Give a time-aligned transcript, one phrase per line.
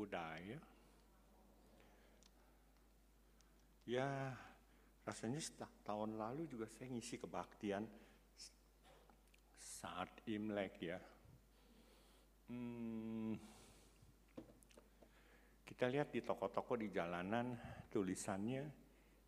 [0.00, 0.56] Buddhaya.
[3.84, 4.32] Ya,
[5.04, 5.44] rasanya
[5.84, 7.84] tahun lalu juga saya ngisi kebaktian
[9.60, 10.96] saat Imlek ya.
[12.48, 13.36] Hmm,
[15.68, 17.52] kita lihat di toko-toko di jalanan
[17.92, 18.64] tulisannya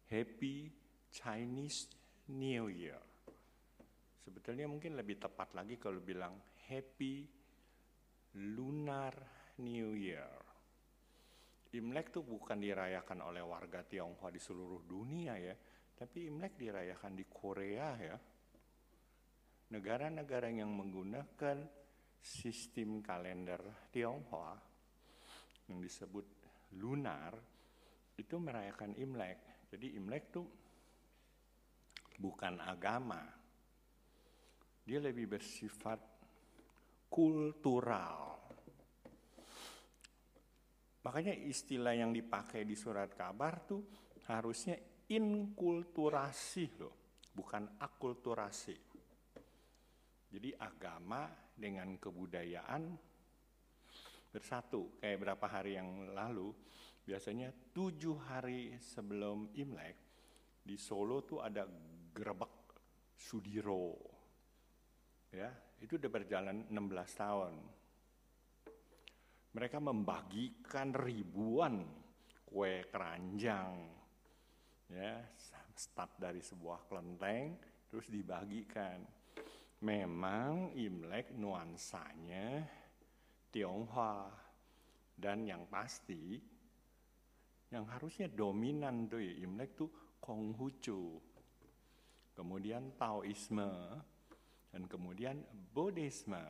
[0.08, 0.72] Happy
[1.12, 1.92] Chinese
[2.32, 3.00] New Year.
[4.24, 7.28] Sebetulnya mungkin lebih tepat lagi kalau bilang Happy
[8.56, 9.12] Lunar
[9.60, 10.41] New Year.
[11.72, 15.56] Imlek tuh bukan dirayakan oleh warga Tionghoa di seluruh dunia ya,
[15.96, 18.16] tapi Imlek dirayakan di Korea ya.
[19.72, 21.64] Negara-negara yang menggunakan
[22.20, 24.52] sistem kalender Tionghoa
[25.72, 26.26] yang disebut
[26.76, 27.32] lunar
[28.20, 29.66] itu merayakan Imlek.
[29.72, 30.46] Jadi Imlek tuh
[32.20, 33.24] bukan agama.
[34.84, 35.98] Dia lebih bersifat
[37.08, 38.41] kultural.
[41.02, 43.82] Makanya istilah yang dipakai di surat kabar tuh
[44.30, 44.78] harusnya
[45.10, 46.94] inkulturasi loh,
[47.34, 48.78] bukan akulturasi.
[50.30, 51.26] Jadi agama
[51.58, 52.82] dengan kebudayaan
[54.30, 54.96] bersatu.
[55.02, 56.54] Kayak berapa hari yang lalu,
[57.02, 59.98] biasanya tujuh hari sebelum Imlek,
[60.62, 61.66] di Solo tuh ada
[62.14, 62.78] gerbek
[63.18, 63.98] Sudiro.
[65.34, 65.50] Ya,
[65.82, 67.81] itu udah berjalan 16 tahun
[69.52, 71.84] mereka membagikan ribuan
[72.48, 73.72] kue keranjang
[74.92, 75.24] ya
[75.76, 77.56] start dari sebuah kelenteng
[77.88, 79.00] terus dibagikan.
[79.82, 82.62] Memang Imlek nuansanya
[83.50, 84.30] Tionghoa.
[85.12, 86.40] Dan yang pasti
[87.72, 89.90] yang harusnya dominan tuh ya Imlek tuh
[90.22, 91.18] Konghucu.
[92.32, 94.00] Kemudian Taoisme
[94.72, 95.42] dan kemudian
[95.74, 96.40] Buddhisme.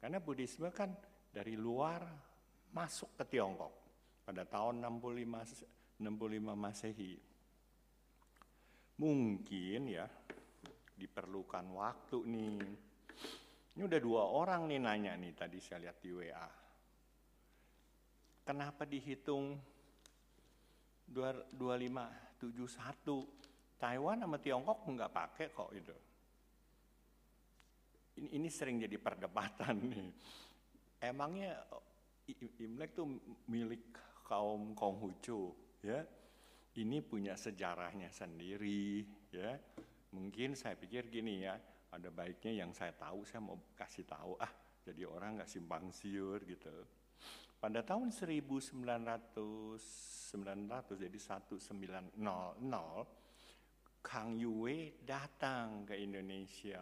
[0.00, 0.90] Karena Buddhisme kan
[1.30, 2.02] dari luar
[2.70, 3.72] masuk ke Tiongkok
[4.22, 5.66] pada tahun 65
[6.00, 7.18] 65 Masehi.
[9.00, 10.06] Mungkin ya
[10.96, 12.60] diperlukan waktu nih.
[13.76, 16.48] Ini udah dua orang nih nanya nih tadi saya lihat di WA.
[18.44, 19.56] Kenapa dihitung
[21.10, 25.94] 2571 Taiwan sama Tiongkok nggak pakai kok itu.
[28.20, 30.12] Ini, ini sering jadi perdebatan nih.
[31.00, 31.56] Emangnya
[32.38, 33.06] Imlek tuh
[33.48, 33.94] milik
[34.26, 36.04] kaum Konghucu, ya.
[36.70, 39.02] Ini punya sejarahnya sendiri,
[39.34, 39.58] ya.
[40.10, 41.54] Mungkin saya pikir gini ya,
[41.90, 44.50] ada baiknya yang saya tahu saya mau kasih tahu ah,
[44.86, 46.70] jadi orang nggak simpang siur gitu.
[47.60, 48.72] Pada tahun 1900
[50.30, 52.16] 900 jadi 1900
[54.00, 56.80] Kang Yue datang ke Indonesia.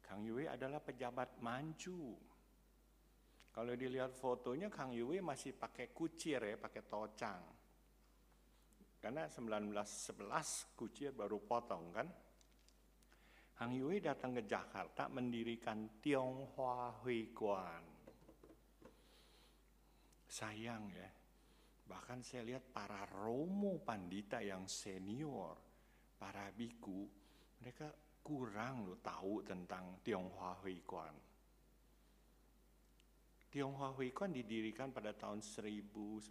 [0.00, 2.16] Kang Yue adalah pejabat Manchu
[3.52, 7.42] kalau dilihat fotonya Kang Yue masih pakai kucir ya, pakai tocang.
[8.96, 12.08] Karena 1911 kucir baru potong kan.
[13.52, 17.84] Kang Yue datang ke Jakarta mendirikan Tionghoa Hui Kuan.
[20.32, 21.10] Sayang ya,
[21.84, 25.60] bahkan saya lihat para romo pandita yang senior,
[26.16, 27.04] para biku,
[27.60, 27.92] mereka
[28.24, 31.31] kurang loh tahu tentang Tionghoa Hui Kuan
[33.52, 36.24] Tionghoa Huikon didirikan pada tahun 1900,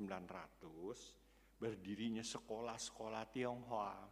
[1.61, 4.09] berdirinya sekolah-sekolah Tionghoa.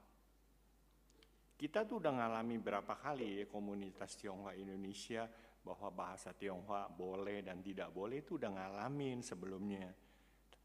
[1.57, 5.25] Kita tuh udah ngalami berapa kali ya komunitas Tionghoa Indonesia
[5.65, 9.89] bahwa bahasa Tionghoa boleh dan tidak boleh itu udah ngalamin sebelumnya.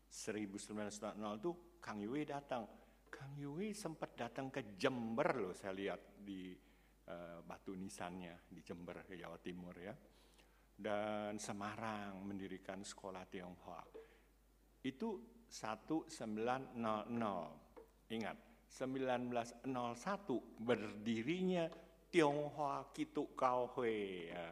[0.04, 2.68] 1900 tuh Kang Yue datang.
[3.08, 6.52] Kang Yue sempat datang ke Jember loh saya lihat di
[7.08, 9.96] uh, batu nisannya di Jember, Jawa Timur ya
[10.74, 13.82] dan Semarang mendirikan sekolah Tionghoa.
[14.82, 16.74] Itu 1900.
[18.10, 18.36] Ingat,
[18.68, 21.70] 1901 berdirinya
[22.10, 24.28] Tionghoa Kitu Kau Hui.
[24.28, 24.50] Ya,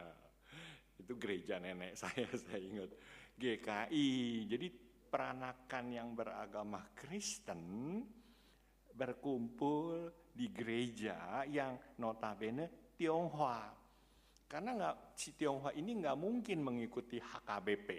[0.99, 2.89] itu gereja nenek saya, saya ingat.
[3.33, 4.47] GKI.
[4.47, 4.67] Jadi
[5.11, 7.99] peranakan yang beragama Kristen
[8.93, 13.82] berkumpul di gereja yang notabene Tionghoa
[14.53, 17.89] karena nggak si Tionghoa ini nggak mungkin mengikuti HKBP,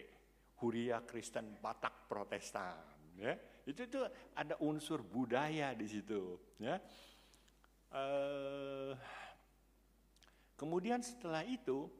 [0.62, 2.94] Huria Kristen Batak Protestan.
[3.18, 3.34] Ya,
[3.66, 3.98] itu itu
[4.38, 6.38] ada unsur budaya di situ.
[6.62, 6.78] Ya.
[7.90, 8.94] Uh,
[10.54, 11.90] kemudian setelah itu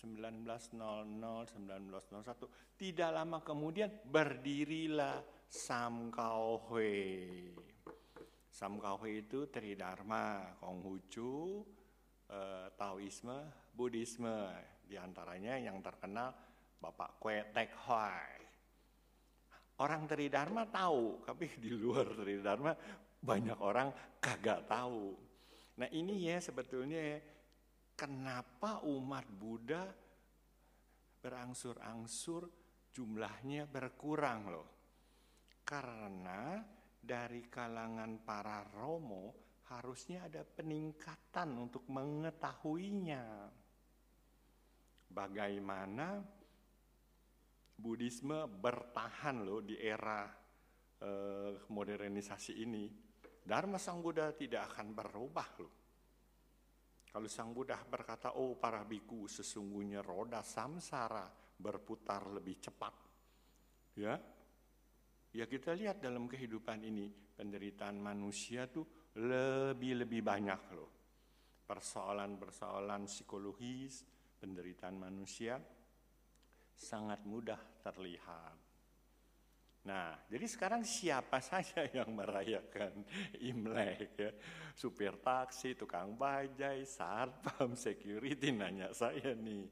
[0.00, 7.52] 1900 1901 tidak lama kemudian berdirilah Samkau Hui.
[8.48, 11.60] Samkau Hui itu Tridharma, Konghucu,
[12.32, 14.50] uh, Taoisme, Buddhisme.
[14.86, 16.30] Di antaranya yang terkenal
[16.78, 18.30] Bapak Kue Tek Hoi.
[19.82, 22.72] Orang Tridharma tahu, tapi di luar Tridharma
[23.18, 23.90] banyak orang
[24.22, 25.18] kagak tahu.
[25.82, 27.18] Nah ini ya sebetulnya
[27.98, 29.82] kenapa umat Buddha
[31.18, 32.46] berangsur-angsur
[32.94, 34.68] jumlahnya berkurang loh.
[35.64, 36.60] Karena
[37.00, 39.34] dari kalangan para romo
[39.72, 43.48] harusnya ada peningkatan untuk mengetahuinya.
[45.14, 46.18] Bagaimana
[47.74, 50.26] Buddhisme bertahan loh di era
[50.98, 52.90] eh, modernisasi ini.
[53.44, 55.74] Dharma Sang Buddha tidak akan berubah loh.
[57.14, 62.94] Kalau Sang Buddha berkata, oh para biku sesungguhnya roda samsara berputar lebih cepat.
[63.94, 64.18] Ya,
[65.30, 70.90] ya kita lihat dalam kehidupan ini penderitaan manusia tuh lebih-lebih banyak loh.
[71.62, 74.02] Persoalan-persoalan psikologis,
[74.44, 75.56] penderitaan manusia
[76.76, 78.60] sangat mudah terlihat.
[79.88, 83.08] Nah, jadi sekarang siapa saja yang merayakan
[83.40, 84.30] Imlek ya?
[84.76, 89.64] Supir taksi, tukang bajai, satpam, security nanya saya nih.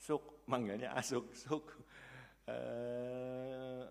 [0.00, 1.76] Suk, manggilnya asuk, suk.
[2.48, 3.84] Eh,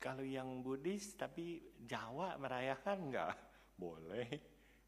[0.00, 3.36] kalau yang Buddhis tapi Jawa merayakan enggak?
[3.76, 4.28] Boleh,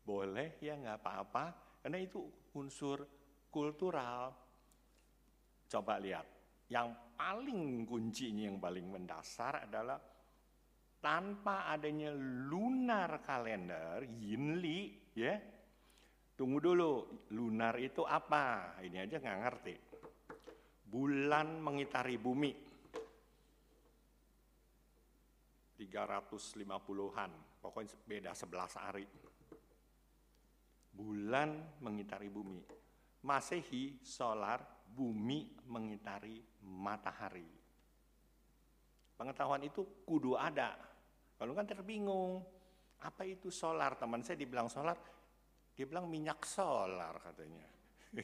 [0.00, 1.44] boleh ya enggak apa-apa.
[1.80, 2.24] Karena itu
[2.56, 3.04] unsur
[3.48, 4.47] kultural.
[5.68, 6.24] Coba lihat,
[6.72, 10.00] yang paling kuncinya yang paling mendasar adalah
[10.98, 12.10] tanpa adanya
[12.48, 15.38] lunar kalender Yinli ya
[16.38, 18.78] tunggu dulu lunar itu apa?
[18.80, 19.74] Ini aja nggak ngerti.
[20.88, 22.52] Bulan mengitari bumi.
[25.78, 27.30] 350-an
[27.62, 29.06] pokoknya beda 11 hari.
[30.94, 32.58] Bulan mengitari bumi.
[33.22, 37.48] Masehi solar bumi mengitari matahari
[39.18, 40.88] pengetahuan itu kudu ada
[41.38, 42.42] kalau kan terbingung,
[43.06, 43.94] apa itu solar?
[43.94, 44.98] Teman saya dibilang solar,
[45.70, 47.70] dia bilang minyak solar katanya.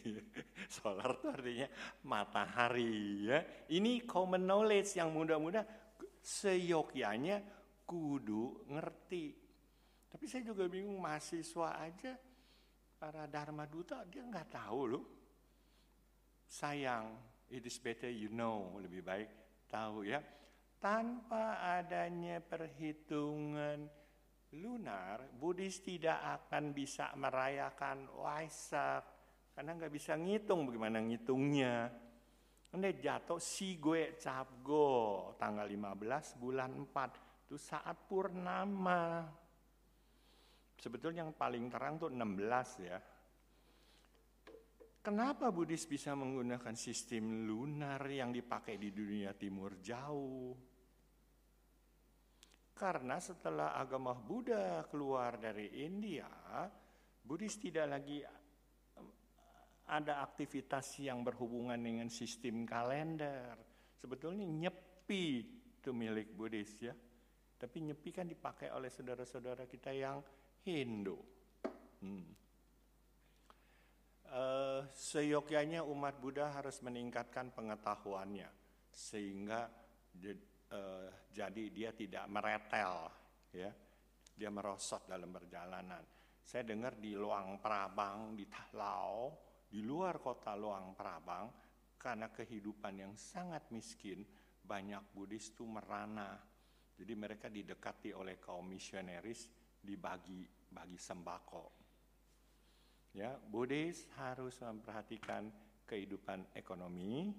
[0.82, 1.68] solar itu artinya
[2.10, 3.38] matahari ya.
[3.70, 5.62] Ini common knowledge yang mudah-mudah
[6.18, 7.38] seyogyanya
[7.86, 9.38] kudu ngerti.
[10.10, 12.18] Tapi saya juga bingung mahasiswa aja
[12.98, 15.04] para dharma duta dia nggak tahu loh.
[16.54, 17.18] Sayang,
[17.50, 19.26] it is better you know, lebih baik
[19.66, 20.22] tahu ya
[20.84, 23.88] tanpa adanya perhitungan
[24.60, 29.02] lunar, Buddhis tidak akan bisa merayakan Waisak
[29.56, 31.88] karena nggak bisa ngitung bagaimana ngitungnya.
[32.74, 39.24] Ini jatuh si gue capgo tanggal 15 bulan 4 itu saat purnama.
[40.76, 42.98] Sebetulnya yang paling terang tuh 16 ya.
[45.04, 50.56] Kenapa Buddhis bisa menggunakan sistem lunar yang dipakai di dunia timur jauh?
[52.72, 56.24] Karena setelah agama Buddha keluar dari India,
[57.20, 58.24] Buddhis tidak lagi
[59.92, 63.60] ada aktivitas yang berhubungan dengan sistem kalender.
[64.00, 65.26] Sebetulnya nyepi
[65.84, 66.96] itu milik Buddhis ya.
[67.60, 70.24] Tapi nyepi kan dipakai oleh saudara-saudara kita yang
[70.64, 71.20] Hindu.
[72.00, 72.43] Hmm.
[74.34, 78.50] Uh, seyogyanya umat Buddha harus meningkatkan pengetahuannya
[78.90, 79.70] sehingga
[80.74, 83.14] uh, jadi dia tidak meretel
[83.54, 83.70] ya.
[84.34, 86.02] Dia merosot dalam perjalanan.
[86.42, 89.38] Saya dengar di Luang Prabang di Tahlau
[89.70, 91.46] di luar kota Luang Prabang
[91.94, 94.26] karena kehidupan yang sangat miskin
[94.66, 96.34] banyak Buddhis itu merana.
[96.90, 99.46] Jadi mereka didekati oleh kaum misionaris
[99.78, 100.42] dibagi
[100.74, 101.83] bagi sembako
[103.14, 105.48] ya Buddhis harus memperhatikan
[105.86, 107.30] kehidupan ekonomi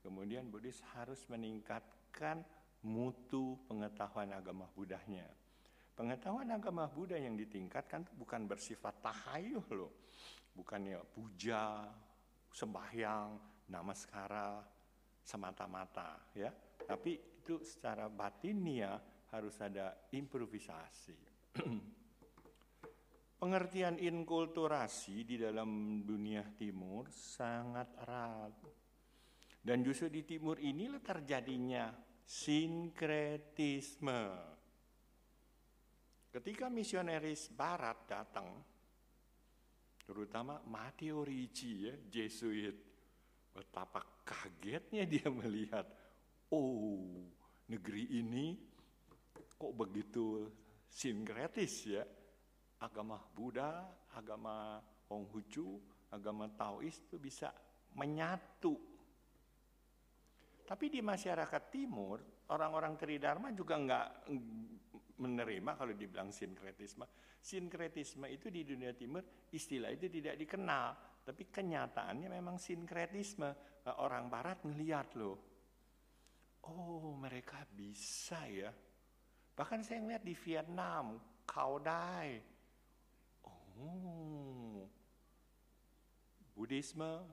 [0.00, 2.42] kemudian Buddhis harus meningkatkan
[2.84, 5.28] mutu pengetahuan agama Budahnya.
[5.92, 9.92] Pengetahuan agama Buddha yang ditingkatkan bukan bersifat tahayul loh.
[10.56, 11.84] Bukannya puja,
[12.48, 13.36] sembahyang,
[13.68, 14.64] namaskara
[15.20, 16.48] semata-mata ya.
[16.80, 18.96] Tapi itu secara batinnya
[19.30, 21.20] harus ada improvisasi.
[23.40, 28.52] Pengertian inkulturasi di dalam dunia timur sangat erat.
[29.64, 31.88] Dan justru di timur inilah terjadinya
[32.20, 34.28] sinkretisme.
[36.28, 38.60] Ketika misionaris barat datang,
[40.04, 42.76] terutama Matteo Ricci ya, Jesuit,
[43.56, 45.88] betapa kagetnya dia melihat,
[46.52, 47.24] oh
[47.72, 48.52] negeri ini
[49.56, 50.44] kok begitu
[50.92, 52.04] sinkretis ya,
[52.80, 53.84] agama Buddha,
[54.16, 57.52] agama Konghucu, agama Taois itu bisa
[57.94, 58.78] menyatu
[60.70, 64.06] Tapi di masyarakat timur, orang-orang Tridharma juga nggak
[65.18, 67.02] menerima kalau dibilang sinkretisme.
[67.42, 70.94] Sinkretisme itu di dunia timur istilah itu tidak dikenal,
[71.26, 73.50] tapi kenyataannya memang sinkretisme.
[73.98, 75.38] Orang barat ngelihat loh.
[76.70, 78.70] Oh, mereka bisa ya.
[79.50, 82.38] Bahkan saya ngeliat di Vietnam, Cao Dai.
[83.80, 84.84] Oh,
[86.52, 87.24] Buddhisme,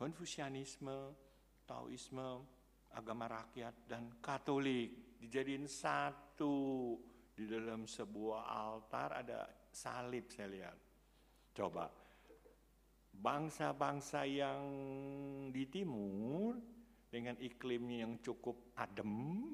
[0.00, 1.12] Konfusianisme,
[1.68, 2.40] Taoisme,
[2.96, 6.96] agama rakyat dan Katolik dijadiin satu
[7.34, 10.78] di dalam sebuah altar ada salib saya lihat.
[11.54, 11.86] Coba
[13.14, 14.62] bangsa-bangsa yang
[15.54, 16.58] di timur
[17.06, 19.46] dengan iklimnya yang cukup adem,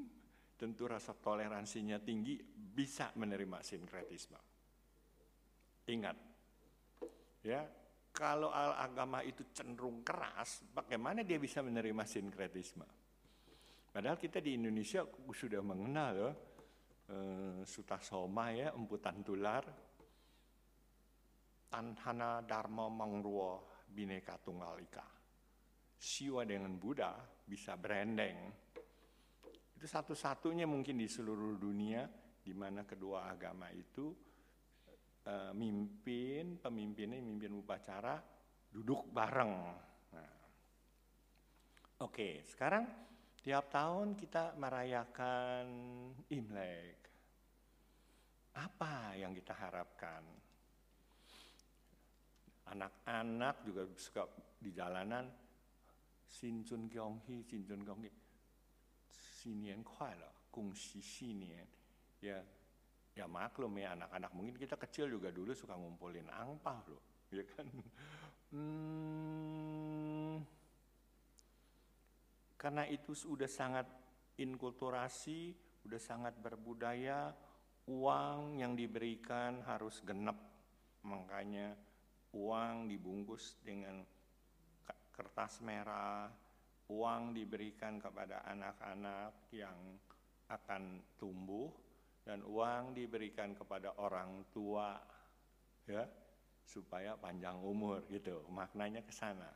[0.56, 4.40] tentu rasa toleransinya tinggi bisa menerima sinkretisme.
[5.90, 6.16] Ingat,
[7.42, 7.66] ya
[8.14, 12.86] kalau agama itu cenderung keras, bagaimana dia bisa menerima sinkretisme?
[13.90, 16.30] Padahal kita di Indonesia sudah mengenal ya,
[17.10, 19.64] eh, Sutasoma ya, emputan tular,
[21.70, 25.06] Tanhana Dharma Mangruo Bineka Tunggal Ika.
[26.00, 28.38] Siwa dengan Buddha bisa branding.
[29.74, 32.04] Itu satu-satunya mungkin di seluruh dunia
[32.40, 34.29] di mana kedua agama itu
[35.26, 38.16] eh, mimpin, pemimpinnya mimpin upacara
[38.70, 39.54] duduk bareng.
[40.14, 40.32] Nah.
[42.00, 43.10] Oke, sekarang
[43.40, 45.64] Tiap tahun kita merayakan
[46.28, 47.00] Imlek.
[48.52, 50.20] Apa yang kita harapkan?
[52.68, 54.28] Anak-anak juga suka
[54.60, 55.24] di jalanan
[56.28, 58.12] Xin Chun Gyeong Hee.
[59.40, 61.64] Sinian kuai lah, kung si sinian.
[62.20, 62.44] Ya,
[63.14, 67.02] ya maklum ya anak-anak mungkin kita kecil juga dulu suka ngumpulin angpah loh,
[67.36, 67.66] ya kan.
[68.50, 70.42] Hmm,
[72.58, 73.86] karena itu sudah sangat
[74.40, 77.30] inkulturasi, sudah sangat berbudaya,
[77.86, 80.36] uang yang diberikan harus genap.
[81.06, 81.72] Makanya
[82.34, 84.02] uang dibungkus dengan
[85.14, 86.30] kertas merah,
[86.90, 89.76] uang diberikan kepada anak-anak yang
[90.50, 91.70] akan tumbuh
[92.24, 94.96] dan uang diberikan kepada orang tua
[95.88, 96.04] ya
[96.70, 98.46] supaya panjang umur gitu.
[98.54, 99.50] Maknanya ke sana.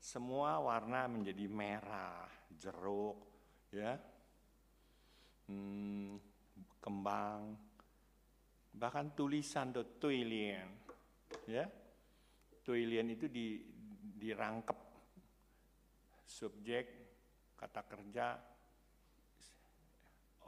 [0.00, 2.24] Semua warna menjadi merah,
[2.56, 3.18] jeruk,
[3.74, 3.98] ya,
[5.50, 6.16] hmm,
[6.80, 7.58] kembang,
[8.76, 10.68] bahkan tulisan tuh tuilian,
[11.48, 11.66] ya,
[12.62, 13.60] tuilian itu di,
[14.16, 14.78] dirangkep.
[16.26, 16.86] Subjek,
[17.56, 18.36] kata kerja,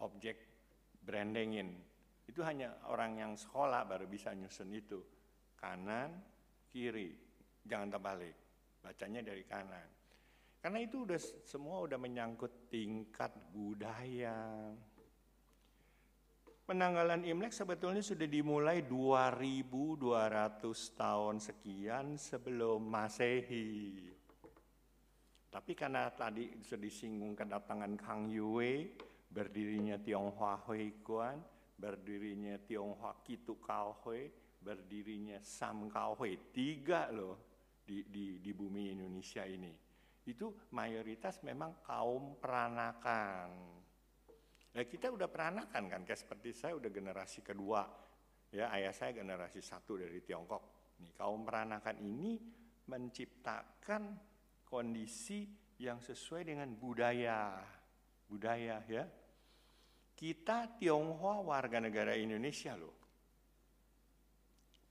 [0.04, 0.47] objek,
[1.08, 1.72] brandingin.
[2.28, 5.00] Itu hanya orang yang sekolah baru bisa nyusun itu.
[5.56, 6.12] Kanan,
[6.68, 7.16] kiri,
[7.64, 8.36] jangan terbalik
[8.84, 9.88] bacanya dari kanan.
[10.60, 14.68] Karena itu udah semua udah menyangkut tingkat budaya.
[16.68, 24.12] Penanggalan Imlek sebetulnya sudah dimulai 2200 tahun sekian sebelum Masehi.
[25.48, 28.92] Tapi karena tadi sudah disinggung kedatangan Kang Yue,
[29.28, 31.38] berdirinya Tionghoa Hui Kuan,
[31.76, 34.26] berdirinya Tionghoa Kitu Kao Hui,
[34.58, 37.36] berdirinya Sam Kao Hui, tiga loh
[37.84, 39.72] di, di, di bumi Indonesia ini.
[40.28, 43.48] Itu mayoritas memang kaum peranakan.
[44.76, 47.88] Ya kita udah peranakan kan, kayak seperti saya udah generasi kedua.
[48.52, 50.96] Ya ayah saya generasi satu dari Tiongkok.
[51.00, 52.36] Nih kaum peranakan ini
[52.88, 54.16] menciptakan
[54.68, 55.48] kondisi
[55.80, 57.56] yang sesuai dengan budaya.
[58.28, 59.08] Budaya ya.
[60.18, 62.90] Kita Tionghoa warga negara Indonesia loh.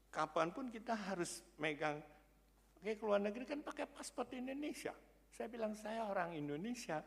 [0.07, 1.99] Kapan pun kita harus megang
[2.77, 4.93] Oke, keluar negeri kan pakai paspor Indonesia.
[5.33, 7.01] Saya bilang saya orang Indonesia.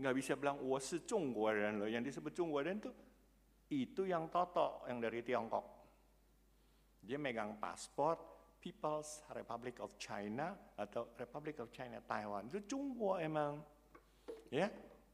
[0.00, 0.82] Nggak bisa bilang wah
[1.54, 1.86] dan loh.
[1.86, 2.90] Yang disebut dan itu
[3.70, 5.64] itu yang Toto yang dari Tiongkok.
[6.98, 8.18] Dia megang paspor
[8.58, 12.48] People's Republic of China atau Republic of China Taiwan.
[12.48, 13.60] Itu Cungguo emang.
[14.48, 14.72] Ya,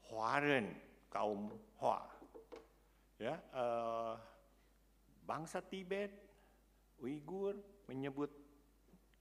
[0.09, 0.73] Huaren,
[1.11, 2.01] kaum Hua.
[3.21, 4.17] Ya, uh,
[5.25, 6.13] bangsa Tibet,
[7.01, 7.57] Uighur
[7.89, 8.33] menyebut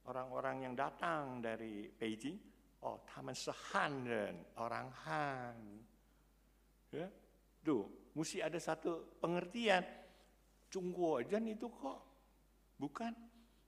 [0.07, 2.35] orang-orang yang datang dari Beijing,
[2.83, 5.57] oh, taman sehan dan orang Han.
[6.91, 7.07] Ya,
[7.63, 9.83] tuh, mesti ada satu pengertian.
[10.69, 11.99] Cungguo aja itu kok,
[12.77, 13.09] bukan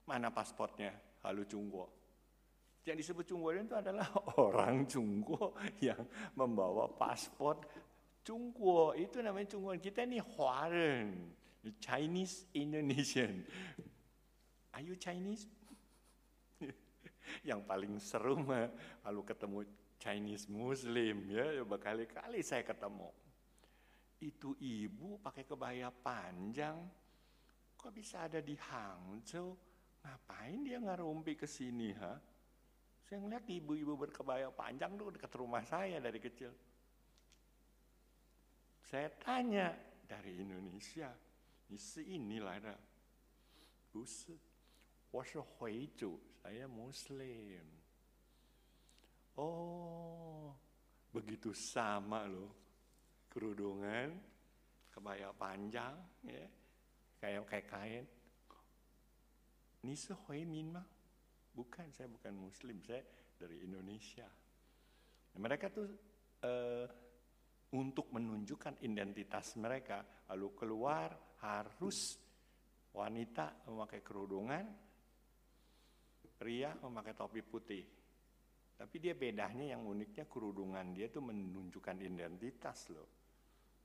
[0.05, 0.93] mana pasportnya,
[1.25, 1.87] halu Cungguo.
[2.85, 4.05] Yang disebut Cungguo itu adalah
[4.49, 6.01] orang Cungguo yang
[6.37, 7.57] membawa paspor
[8.21, 8.93] Cungguo.
[8.93, 9.73] Itu namanya Cungguo.
[9.77, 11.29] Kita ini Huaren,
[11.81, 13.45] Chinese Indonesian.
[14.71, 15.49] Are you Chinese?
[17.47, 18.69] yang paling seru mah
[19.01, 19.65] kalau ketemu
[20.01, 23.09] Chinese Muslim ya berkali-kali saya ketemu.
[24.21, 26.77] Itu ibu pakai kebaya panjang,
[27.73, 29.57] kok bisa ada di Hangzhou?
[30.01, 32.17] Ngapain dia ngarumpi ke sini ha?
[33.05, 36.49] Saya ngeliat ibu-ibu berkebaya panjang tuh dekat rumah saya dari kecil.
[38.91, 39.71] Saya tanya
[40.03, 41.07] dari Indonesia,
[42.11, 42.75] inilah ada.
[43.87, 44.43] Buset,
[46.43, 47.63] saya Muslim.
[49.39, 50.51] Oh,
[51.07, 52.51] begitu sama loh.
[53.31, 54.11] Kerudungan,
[54.91, 55.95] kebaya panjang,
[56.27, 56.51] ya,
[57.15, 58.05] kayak kayak kain.
[59.87, 60.87] Nisa Min mah?
[61.55, 63.07] Bukan, saya bukan Muslim, saya
[63.39, 64.27] dari Indonesia.
[65.31, 65.87] Nah, mereka tuh
[66.43, 67.10] uh,
[67.71, 72.19] untuk menunjukkan identitas mereka, lalu keluar harus
[72.91, 74.65] wanita memakai kerudungan,
[76.35, 77.85] pria memakai topi putih.
[78.75, 83.09] Tapi dia bedanya yang uniknya kerudungan dia tuh menunjukkan identitas loh.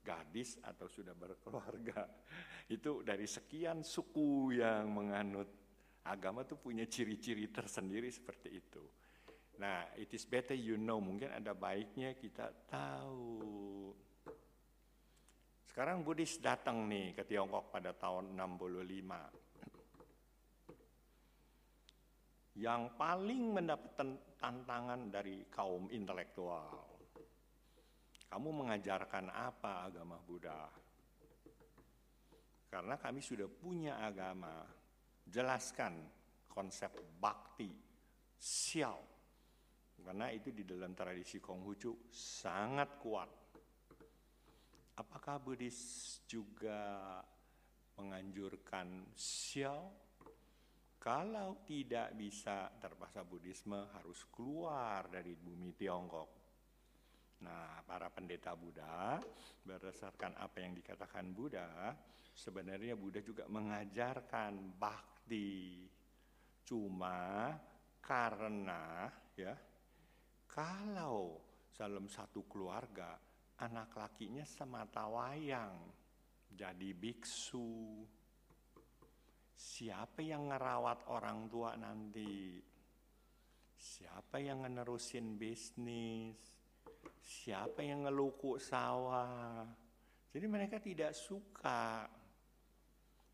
[0.00, 2.08] Gadis atau sudah berkeluarga.
[2.74, 5.66] Itu dari sekian suku yang menganut
[6.06, 8.82] agama tuh punya ciri-ciri tersendiri seperti itu.
[9.56, 11.00] Nah, it is better you know.
[11.00, 13.92] Mungkin ada baiknya kita tahu.
[15.68, 19.46] Sekarang Buddhis datang nih ke Tiongkok pada tahun 65
[22.56, 23.92] yang paling mendapat
[24.40, 26.88] tantangan dari kaum intelektual.
[28.32, 30.64] Kamu mengajarkan apa agama Buddha?
[32.72, 34.64] Karena kami sudah punya agama,
[35.28, 36.00] jelaskan
[36.48, 37.70] konsep bakti,
[38.40, 39.15] xiao.
[40.06, 43.30] Karena itu di dalam tradisi Konghucu sangat kuat.
[45.02, 47.18] Apakah Buddhis juga
[47.98, 50.06] menganjurkan xiao
[51.02, 56.30] kalau tidak bisa terpaksa Buddhisme harus keluar dari bumi Tiongkok.
[57.42, 59.18] Nah, para pendeta Buddha
[59.66, 61.94] berdasarkan apa yang dikatakan Buddha,
[62.30, 65.86] sebenarnya Buddha juga mengajarkan bakti.
[66.62, 67.54] Cuma
[68.02, 69.54] karena ya
[70.56, 71.36] kalau
[71.76, 73.20] dalam satu keluarga
[73.60, 75.76] anak lakinya semata wayang
[76.48, 78.00] jadi biksu
[79.56, 82.60] Siapa yang ngerawat orang tua nanti?
[83.72, 86.36] Siapa yang ngenerusin bisnis?
[87.16, 89.64] Siapa yang ngeluku sawah?
[90.28, 92.04] Jadi mereka tidak suka.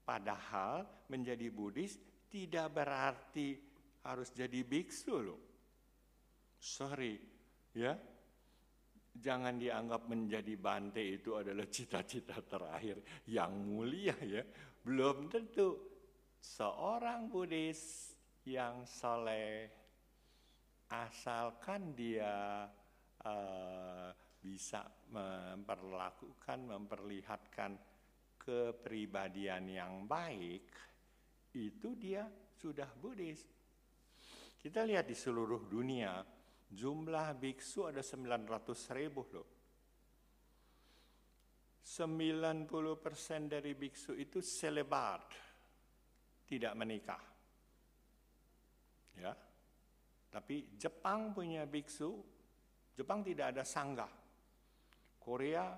[0.02, 1.98] Padahal menjadi Buddhis
[2.30, 3.58] tidak berarti
[4.06, 5.51] harus jadi biksu loh.
[6.62, 7.18] Sorry,
[7.74, 7.98] ya.
[9.12, 14.46] Jangan dianggap menjadi bante itu adalah cita-cita terakhir yang mulia ya.
[14.80, 15.76] Belum tentu
[16.38, 18.14] seorang Buddhis
[18.46, 19.68] yang soleh,
[20.88, 22.64] asalkan dia
[23.26, 27.72] uh, bisa memperlakukan, memperlihatkan
[28.38, 30.66] kepribadian yang baik,
[31.58, 33.44] itu dia sudah Buddhis.
[34.58, 36.22] Kita lihat di seluruh dunia,
[36.72, 39.48] jumlah biksu ada 900 ribu loh.
[41.82, 45.22] 90% dari biksu itu selebat
[46.48, 47.24] tidak menikah.
[49.18, 49.34] Ya.
[50.32, 52.16] Tapi Jepang punya biksu,
[52.96, 54.08] Jepang tidak ada sangga.
[55.20, 55.76] Korea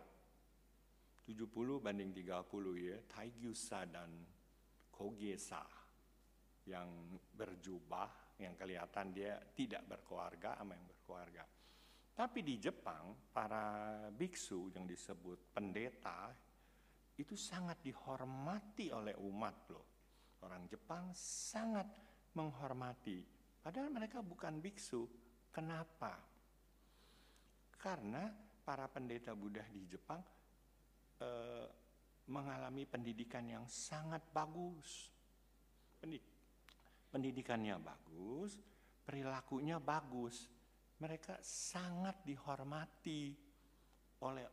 [1.25, 4.11] 70 banding 30 ya, Taegyusa dan
[4.93, 5.65] Kogesa
[6.71, 11.45] yang berjubah, yang kelihatan dia tidak berkeluarga sama yang berkeluarga.
[12.15, 16.31] Tapi di Jepang, para biksu yang disebut pendeta
[17.19, 19.87] itu sangat dihormati oleh umat loh.
[20.43, 21.87] Orang Jepang sangat
[22.39, 23.23] menghormati,
[23.63, 25.07] padahal mereka bukan biksu.
[25.51, 26.19] Kenapa?
[27.79, 28.31] Karena
[28.63, 30.23] para pendeta Buddha di Jepang
[31.23, 31.67] eh,
[32.31, 35.11] mengalami pendidikan yang sangat bagus.
[37.15, 38.59] Pendidikannya bagus,
[39.07, 40.51] perilakunya bagus.
[40.99, 43.31] Mereka sangat dihormati
[44.27, 44.47] oleh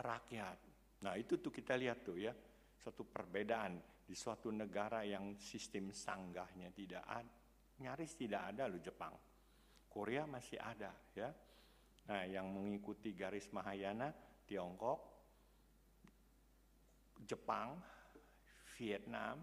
[0.00, 0.58] rakyat.
[1.04, 2.32] Nah itu tuh kita lihat tuh ya,
[2.80, 3.76] satu perbedaan
[4.08, 7.36] di suatu negara yang sistem sanggahnya tidak ada,
[7.84, 9.12] nyaris tidak ada loh Jepang.
[9.92, 11.28] Korea masih ada ya.
[12.06, 14.14] Nah, yang mengikuti garis Mahayana
[14.46, 15.00] Tiongkok,
[17.26, 17.82] Jepang,
[18.78, 19.42] Vietnam,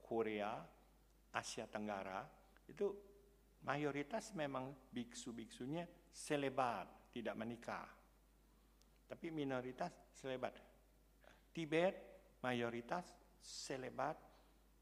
[0.00, 0.64] Korea,
[1.34, 2.26] Asia Tenggara
[2.66, 2.90] itu
[3.66, 7.88] mayoritas memang biksu-biksunya selebat, tidak menikah.
[9.10, 10.54] Tapi minoritas selebat.
[11.50, 11.94] Tibet
[12.46, 13.10] mayoritas
[13.42, 14.16] selebat,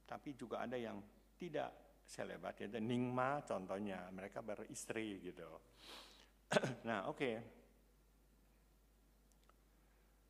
[0.05, 1.01] tapi juga ada yang
[1.37, 2.61] tidak selebat.
[2.61, 5.49] Ya, Ningma contohnya, mereka beristri gitu.
[6.89, 7.17] nah, oke.
[7.17, 7.35] Okay.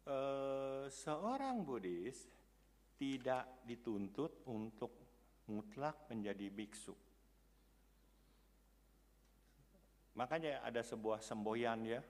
[0.09, 2.27] Uh, eh, seorang Buddhis
[2.99, 5.08] tidak dituntut untuk
[5.49, 6.95] mutlak menjadi biksu.
[10.19, 12.01] Makanya ada sebuah semboyan ya.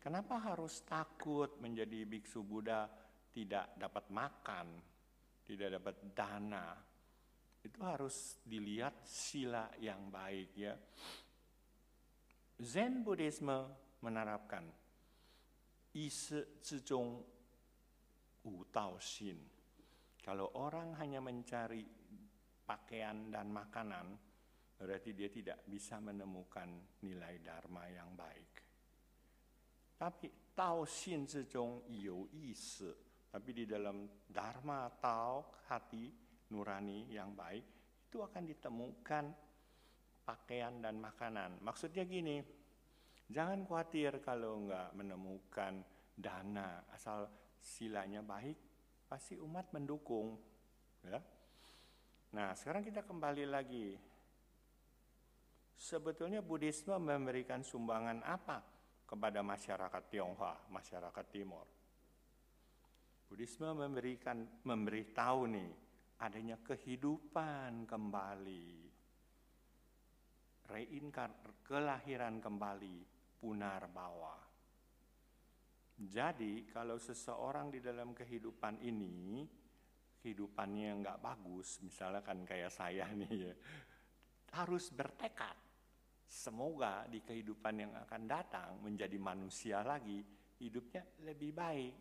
[0.00, 2.88] Kenapa harus takut menjadi biksu Buddha
[3.32, 4.66] tidak dapat makan,
[5.44, 6.76] tidak dapat dana?
[7.64, 10.76] Itu harus dilihat sila yang baik ya.
[12.60, 13.68] Zen Buddhisme
[14.04, 14.64] menerapkan
[15.96, 17.10] isi zizong
[18.44, 19.38] wu dao xin.
[20.24, 21.84] Kalau orang hanya mencari
[22.64, 24.16] pakaian dan makanan,
[24.74, 28.52] berarti dia tidak bisa menemukan nilai dharma yang baik.
[29.94, 32.90] Tapi tao xin zizong you isi,
[33.30, 36.10] tapi di dalam dharma tao hati
[36.50, 37.64] nurani yang baik
[38.10, 39.24] itu akan ditemukan
[40.24, 41.58] pakaian dan makanan.
[41.62, 42.40] Maksudnya gini,
[43.28, 47.26] jangan khawatir kalau nggak menemukan dana asal
[47.58, 48.56] silanya baik,
[49.10, 50.38] pasti umat mendukung.
[51.04, 51.20] Ya.
[52.34, 53.94] Nah, sekarang kita kembali lagi.
[55.78, 58.58] Sebetulnya Buddhisme memberikan sumbangan apa
[59.06, 61.62] kepada masyarakat Tionghoa, masyarakat Timur?
[63.30, 65.70] Buddhisme memberikan memberitahu nih
[66.26, 68.66] adanya kehidupan kembali
[70.74, 71.30] reinkar
[71.62, 72.96] kelahiran kembali
[73.38, 74.34] punar bawa.
[75.94, 79.46] Jadi kalau seseorang di dalam kehidupan ini
[80.24, 83.54] kehidupannya nggak bagus, misalnya kan kayak saya nih ya,
[84.56, 85.52] harus bertekad.
[86.24, 90.24] Semoga di kehidupan yang akan datang menjadi manusia lagi,
[90.64, 91.94] hidupnya lebih baik.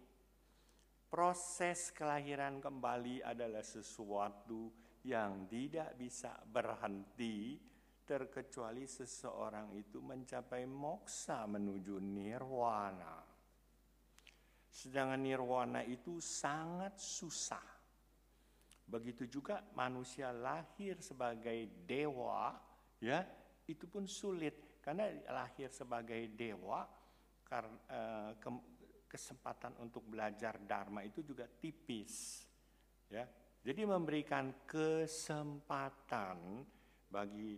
[1.12, 4.72] Proses kelahiran kembali adalah sesuatu
[5.04, 7.60] yang tidak bisa berhenti
[8.08, 13.22] terkecuali seseorang itu mencapai moksa menuju nirwana.
[14.74, 17.73] Sedangkan nirwana itu sangat susah.
[18.84, 22.52] Begitu juga manusia lahir sebagai dewa,
[23.00, 23.24] ya
[23.64, 26.84] itu pun sulit karena lahir sebagai dewa
[27.54, 28.32] eh,
[29.08, 32.44] kesempatan untuk belajar dharma itu juga tipis,
[33.08, 33.24] ya.
[33.64, 36.68] Jadi memberikan kesempatan
[37.08, 37.56] bagi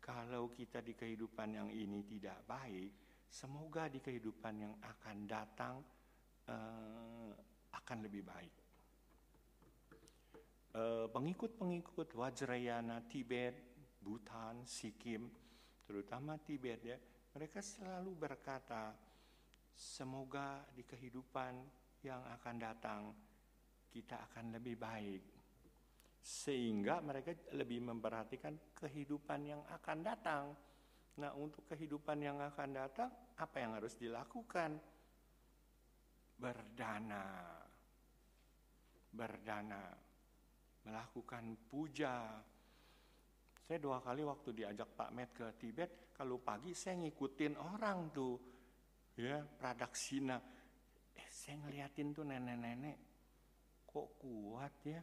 [0.00, 2.96] kalau kita di kehidupan yang ini tidak baik,
[3.28, 5.84] semoga di kehidupan yang akan datang
[6.48, 7.28] uh,
[7.76, 8.63] akan lebih baik.
[10.74, 13.54] Uh, pengikut-pengikut Wajrayana Tibet,
[14.02, 15.30] Bhutan, Sikkim,
[15.86, 16.98] terutama Tibet ya,
[17.30, 18.90] mereka selalu berkata,
[19.70, 21.54] semoga di kehidupan
[22.02, 23.02] yang akan datang
[23.94, 25.22] kita akan lebih baik
[26.24, 30.44] sehingga mereka lebih memperhatikan kehidupan yang akan datang.
[31.20, 34.80] Nah, untuk kehidupan yang akan datang, apa yang harus dilakukan?
[36.34, 37.60] Berdana,
[39.12, 39.84] berdana,
[40.84, 42.40] melakukan puja.
[43.64, 48.36] Saya dua kali waktu diajak Pak Med ke Tibet, kalau pagi saya ngikutin orang tuh,
[49.16, 50.36] ya pradaksina.
[51.16, 52.98] Eh, saya ngeliatin tuh nenek-nenek,
[53.88, 55.00] kok kuat ya,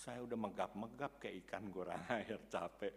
[0.00, 2.94] saya udah megap-megap kayak ikan goreng air capek.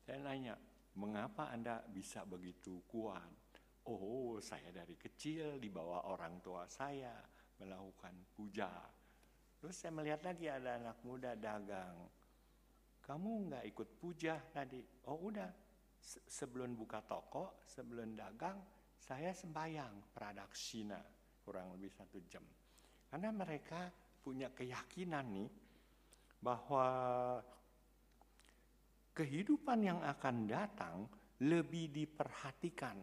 [0.00, 0.56] Saya nanya,
[0.96, 3.60] mengapa Anda bisa begitu kuat?
[3.86, 7.12] Oh, saya dari kecil di bawah orang tua saya
[7.60, 8.72] melakukan puja.
[9.60, 11.96] Terus saya melihat lagi ada anak muda dagang.
[13.00, 14.82] Kamu nggak ikut puja tadi?
[15.08, 15.50] Oh udah,
[16.26, 18.58] sebelum buka toko, sebelum dagang,
[18.98, 20.98] saya sembahyang pradaksina
[21.46, 22.42] kurang lebih satu jam.
[23.06, 23.86] Karena mereka
[24.22, 25.50] punya keyakinan nih,
[26.42, 26.88] bahwa
[29.16, 30.96] kehidupan yang akan datang
[31.46, 32.98] lebih diperhatikan.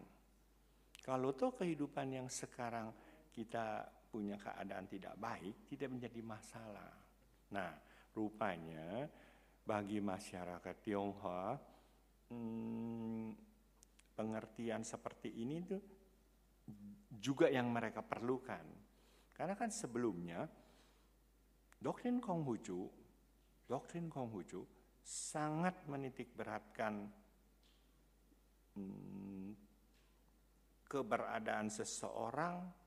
[1.04, 2.94] Kalau toh kehidupan yang sekarang
[3.34, 6.94] kita punya keadaan tidak baik, tidak menjadi masalah.
[7.50, 7.74] Nah,
[8.14, 9.10] rupanya
[9.66, 11.58] bagi masyarakat Tionghoa,
[12.30, 13.28] hmm,
[14.14, 15.82] pengertian seperti ini tuh
[17.18, 18.66] juga yang mereka perlukan.
[19.34, 20.46] Karena kan sebelumnya
[21.82, 23.04] doktrin Konghucu
[23.68, 24.62] doktrin Konghucu
[25.04, 27.10] sangat menitik beratkan
[28.78, 29.50] hmm,
[30.88, 32.83] keberadaan seseorang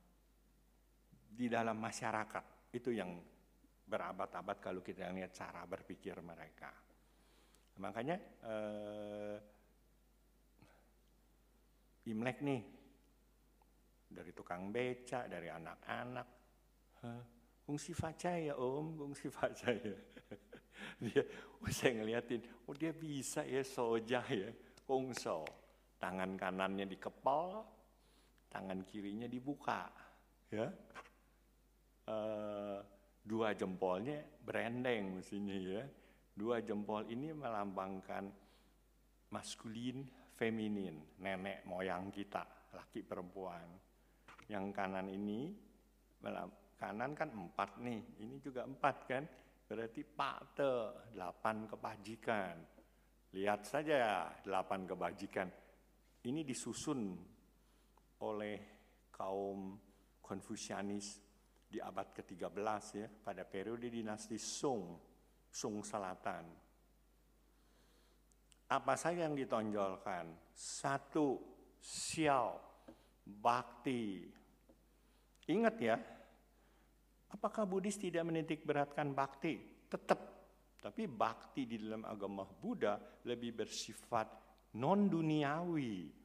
[1.28, 2.70] di dalam masyarakat.
[2.72, 3.10] Itu yang
[3.86, 6.70] berabad-abad kalau kita lihat cara berpikir mereka.
[7.76, 9.36] Makanya eh,
[12.06, 12.62] Imlek nih
[14.06, 16.28] dari tukang beca, dari anak-anak,
[17.66, 17.90] Kung si
[18.22, 19.74] ya om, kung si ya.
[21.02, 21.22] dia,
[21.58, 24.54] oh saya ngeliatin, oh dia bisa ya soja ya,
[24.86, 25.42] kongso.
[25.98, 27.64] tangan kanannya dikepal,
[28.52, 29.90] tangan kirinya dibuka,
[30.52, 30.70] ya.
[32.06, 32.78] Uh,
[33.26, 35.82] dua jempolnya berendeng mestinya ya.
[36.36, 38.30] Dua jempol ini melambangkan
[39.34, 40.06] maskulin,
[40.38, 43.66] feminin, nenek moyang kita, laki perempuan.
[44.46, 45.50] Yang kanan ini,
[46.78, 49.24] kanan kan empat nih, ini juga empat kan,
[49.66, 52.54] berarti pakte, delapan kebajikan.
[53.34, 55.48] Lihat saja delapan kebajikan.
[56.22, 57.18] Ini disusun
[58.22, 58.56] oleh
[59.10, 59.74] kaum
[60.22, 61.25] Konfusianis
[61.76, 62.56] di abad ke-13
[62.96, 64.96] ya, pada periode dinasti Song,
[65.44, 66.48] Song Selatan.
[68.72, 70.56] Apa saja yang ditonjolkan?
[70.56, 71.36] Satu,
[71.76, 72.56] xiao,
[73.28, 74.24] bakti.
[75.52, 76.00] Ingat ya,
[77.36, 79.60] apakah Buddhis tidak menitik beratkan bakti?
[79.84, 80.32] Tetap.
[80.80, 82.96] Tapi bakti di dalam agama Buddha
[83.28, 84.32] lebih bersifat
[84.80, 86.24] non-duniawi.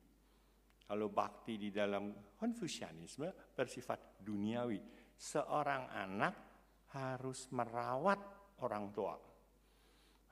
[0.88, 6.34] Kalau bakti di dalam Konfusianisme bersifat duniawi seorang anak
[6.98, 8.20] harus merawat
[8.66, 9.16] orang tua.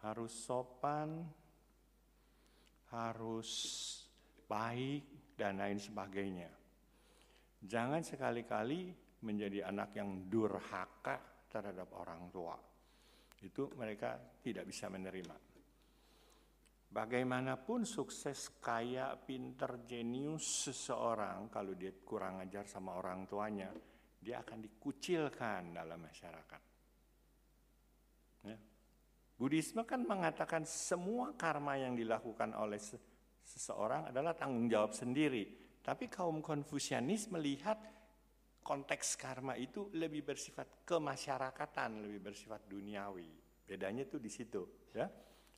[0.01, 1.21] Harus sopan,
[2.89, 3.49] harus
[4.49, 6.49] baik, dan lain sebagainya.
[7.63, 8.91] Jangan sekali-kali
[9.23, 12.55] menjadi anak yang durhaka terhadap orang tua.
[13.39, 15.35] Itu mereka tidak bisa menerima.
[16.89, 23.69] Bagaimanapun sukses, kaya, pinter, jenius seseorang, kalau dia kurang ajar sama orang tuanya,
[24.19, 26.61] dia akan dikucilkan dalam masyarakat.
[28.43, 28.57] Ya.
[29.39, 32.79] Buddhisme kan mengatakan semua karma yang dilakukan oleh
[33.43, 35.47] seseorang adalah tanggung jawab sendiri.
[35.79, 37.79] Tapi kaum Konfusianis melihat
[38.59, 43.31] konteks karma itu lebih bersifat kemasyarakatan, lebih bersifat duniawi.
[43.63, 45.07] Bedanya tuh di situ, ya.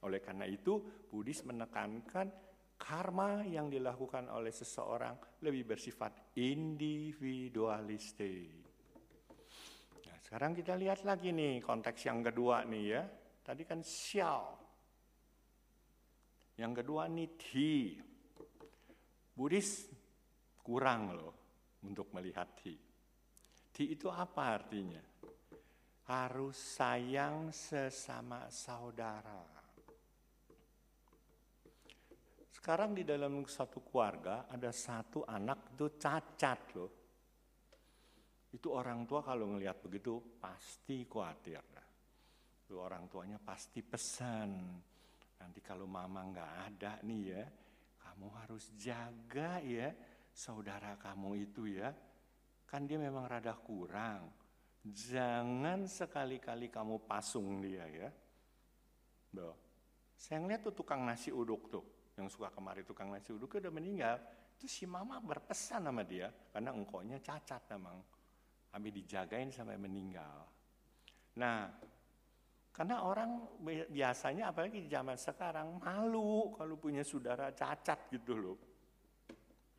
[0.06, 0.78] Oleh karena itu,
[1.10, 2.51] Buddhis menekankan
[2.82, 5.14] karma yang dilakukan oleh seseorang
[5.46, 8.66] lebih bersifat individualistik.
[10.02, 13.06] Nah, sekarang kita lihat lagi nih konteks yang kedua nih ya.
[13.46, 14.58] Tadi kan xiao.
[16.58, 18.02] Yang kedua nih.
[19.38, 19.86] Buddhis
[20.66, 21.34] kurang loh
[21.86, 22.74] untuk melihat ti.
[23.72, 25.00] Ti itu apa artinya?
[26.12, 29.51] Harus sayang sesama saudara.
[32.62, 36.92] Sekarang di dalam satu keluarga ada satu anak itu cacat loh.
[38.54, 41.58] Itu orang tua kalau ngelihat begitu pasti khawatir.
[42.62, 44.78] Itu orang tuanya pasti pesan.
[45.42, 47.44] Nanti kalau mama nggak ada nih ya,
[47.98, 49.90] kamu harus jaga ya
[50.30, 51.90] saudara kamu itu ya.
[52.70, 54.30] Kan dia memang rada kurang.
[54.86, 58.10] Jangan sekali-kali kamu pasung dia ya.
[59.34, 59.58] Loh.
[60.14, 64.20] Saya ngeliat tuh tukang nasi uduk tuh yang suka kemari tukang nasi uduk udah meninggal,
[64.58, 67.98] itu si mama berpesan sama dia karena engkaunya cacat memang.
[68.72, 70.48] Kami dijagain sampai meninggal.
[71.36, 71.68] Nah,
[72.72, 73.60] karena orang
[73.92, 78.58] biasanya apalagi di zaman sekarang malu kalau punya saudara cacat gitu loh.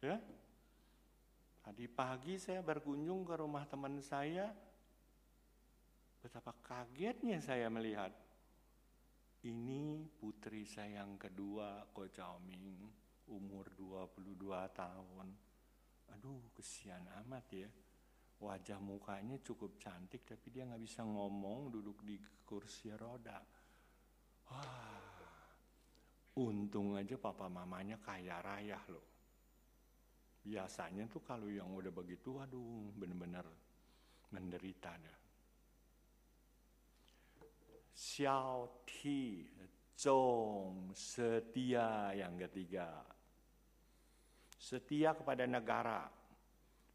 [0.04, 0.20] Ya.
[1.62, 4.50] Tadi pagi saya berkunjung ke rumah teman saya,
[6.20, 8.10] betapa kagetnya saya melihat
[9.42, 12.06] ini putri saya yang kedua, Ko
[12.46, 12.86] Ming,
[13.26, 14.38] umur 22
[14.70, 15.28] tahun.
[16.14, 17.70] Aduh, kesian amat ya.
[18.42, 23.38] Wajah mukanya cukup cantik, tapi dia nggak bisa ngomong, duduk di kursi roda.
[24.50, 24.98] Wah,
[26.38, 29.06] untung aja papa mamanya kaya raya loh.
[30.42, 33.46] Biasanya tuh kalau yang udah begitu, aduh bener-bener
[34.34, 35.21] menderita dah.
[37.92, 39.44] Xiao Ti,
[39.92, 43.04] Zong, setia yang ketiga.
[44.56, 46.08] Setia kepada negara,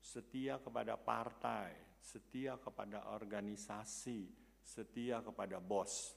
[0.02, 4.28] setia kepada partai, setia kepada organisasi,
[4.64, 6.16] setia kepada bos.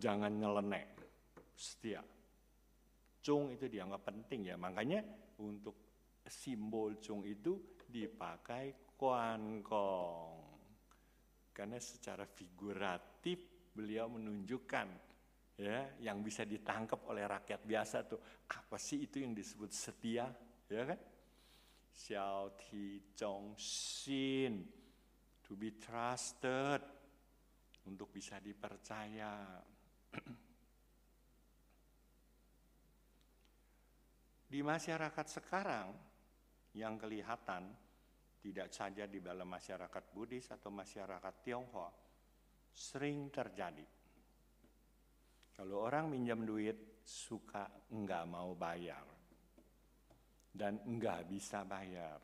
[0.00, 0.86] Jangan nyeleneh,
[1.52, 2.00] setia.
[3.20, 5.04] Cung itu dianggap penting ya, makanya
[5.44, 5.76] untuk
[6.24, 10.39] simbol cung itu dipakai kuan kong.
[11.50, 14.88] Karena secara figuratif beliau menunjukkan
[15.60, 18.20] ya yang bisa ditangkap oleh rakyat biasa tuh.
[18.48, 20.30] Apa sih itu yang disebut setia?
[20.70, 21.00] Ya kan?
[21.90, 24.54] Xiao Ti Zhong Xin
[25.44, 26.80] to be trusted
[27.90, 29.60] untuk bisa dipercaya.
[34.50, 35.94] Di masyarakat sekarang
[36.74, 37.70] yang kelihatan
[38.40, 41.92] tidak saja di dalam masyarakat Buddhis atau masyarakat Tionghoa,
[42.72, 43.84] sering terjadi.
[45.52, 49.04] Kalau orang minjam duit suka nggak mau bayar
[50.50, 52.18] dan nggak bisa bayar.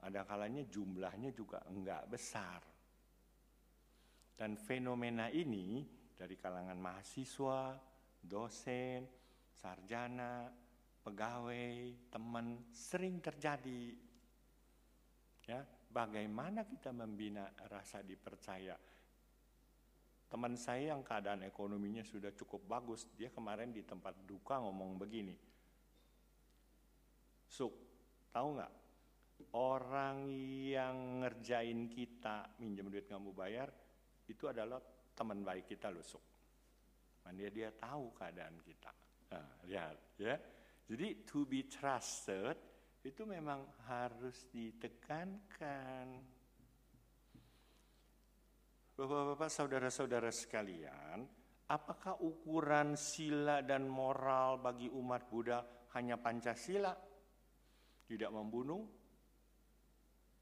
[0.00, 2.60] Ada kalanya jumlahnya juga nggak besar.
[4.34, 5.84] Dan fenomena ini
[6.16, 7.76] dari kalangan mahasiswa,
[8.18, 9.04] dosen,
[9.52, 10.48] sarjana,
[11.04, 14.09] pegawai, teman sering terjadi.
[15.50, 18.78] Ya, bagaimana kita membina rasa dipercaya?
[20.30, 25.34] Teman saya yang keadaan ekonominya sudah cukup bagus, dia kemarin di tempat duka ngomong begini.
[27.50, 27.74] Suk,
[28.30, 28.72] tahu nggak?
[29.58, 30.30] Orang
[30.70, 33.74] yang ngerjain kita minjem duit nggak mau bayar,
[34.30, 34.78] itu adalah
[35.18, 36.22] teman baik kita loh Suk.
[37.34, 38.94] Dia dia tahu keadaan kita.
[39.34, 40.38] Nah, lihat ya.
[40.86, 42.69] Jadi to be trusted
[43.00, 46.06] itu memang harus ditekankan.
[48.92, 51.24] Bapak-bapak, saudara-saudara sekalian,
[51.72, 55.64] apakah ukuran sila dan moral bagi umat Buddha
[55.96, 56.92] hanya Pancasila?
[58.04, 58.84] Tidak membunuh,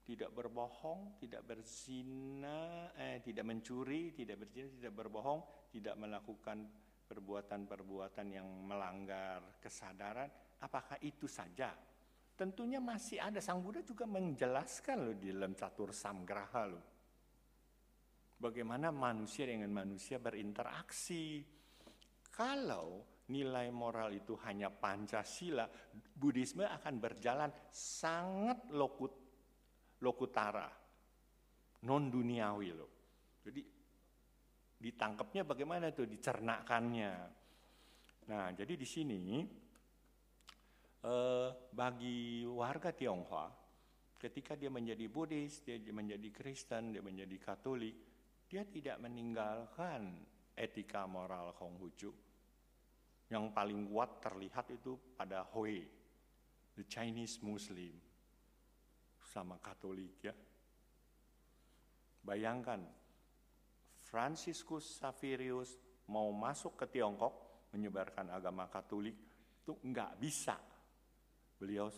[0.02, 5.40] tidak berbohong, tidak berzina, eh, tidak mencuri, tidak berzina, tidak berbohong,
[5.70, 6.66] tidak melakukan
[7.08, 11.72] perbuatan-perbuatan yang melanggar kesadaran, apakah itu saja?
[12.38, 16.84] Tentunya masih ada Sang Buddha juga menjelaskan loh di dalam catur samgraha loh.
[18.38, 21.42] Bagaimana manusia dengan manusia berinteraksi.
[22.30, 23.02] Kalau
[23.34, 29.12] nilai moral itu hanya Pancasila, Buddhisme akan berjalan sangat lokut
[29.98, 30.70] lokutara,
[31.90, 32.90] non duniawi loh.
[33.42, 33.62] Jadi
[34.78, 37.12] ditangkapnya bagaimana tuh, dicernakannya.
[38.30, 39.42] Nah, jadi di sini
[41.04, 43.48] eh, bagi warga Tionghoa,
[44.18, 47.96] ketika dia menjadi Buddhis, dia menjadi Kristen, dia menjadi Katolik,
[48.48, 50.26] dia tidak meninggalkan
[50.58, 52.10] etika moral Konghucu.
[53.28, 55.84] Yang paling kuat terlihat itu pada Hui,
[56.74, 57.92] the Chinese Muslim
[59.20, 60.32] sama Katolik ya.
[62.24, 62.80] Bayangkan,
[64.08, 65.76] Franciscus Saverius
[66.08, 69.14] mau masuk ke Tiongkok menyebarkan agama Katolik
[69.60, 70.56] itu nggak bisa.
[71.58, 71.90] Beliau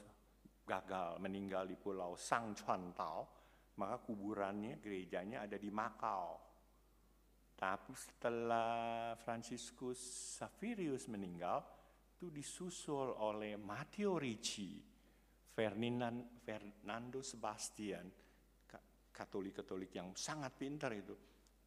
[0.64, 3.29] gagal meninggal di pulau Sang Chuan Tao,
[3.77, 6.40] maka kuburannya gerejanya ada di Makau.
[7.61, 10.01] Tapi setelah Franciscus
[10.40, 11.61] Saverius meninggal,
[12.16, 14.81] itu disusul oleh Matteo Ricci
[15.53, 18.09] Ferdinand Fernando Sebastian,
[19.12, 21.12] Katolik-Katolik yang sangat pintar itu.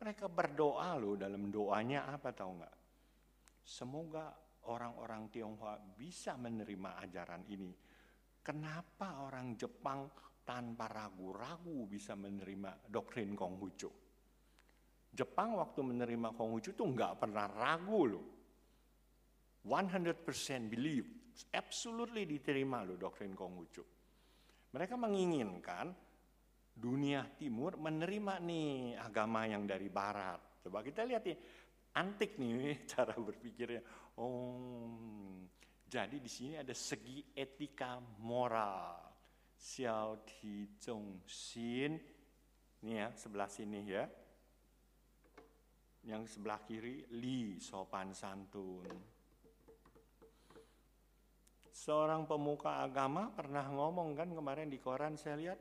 [0.02, 2.76] Mereka berdoa loh dalam doanya apa tahu nggak?
[3.62, 4.34] Semoga
[4.70, 7.74] orang-orang Tionghoa bisa menerima ajaran ini.
[8.44, 10.12] Kenapa orang Jepang
[10.44, 13.92] tanpa ragu-ragu bisa menerima doktrin Konghucu?
[15.14, 18.26] Jepang waktu menerima Konghucu tuh nggak pernah ragu loh.
[19.64, 20.28] 100%
[20.68, 23.84] believe absolutely diterima loh doktrin Konghucu.
[24.74, 25.94] Mereka menginginkan
[26.74, 30.66] dunia timur menerima nih agama yang dari barat.
[30.66, 31.38] Coba kita lihat nih,
[31.94, 34.03] antik nih cara berpikirnya.
[34.18, 35.42] Oh,
[35.90, 39.14] jadi di sini ada segi etika moral.
[39.64, 41.92] Xiao Ti Zhong Xin,
[42.84, 44.06] ini ya sebelah sini ya.
[46.04, 49.14] Yang sebelah kiri Li Sopan Santun
[51.84, 55.60] seorang pemuka agama pernah ngomong kan kemarin di koran saya lihat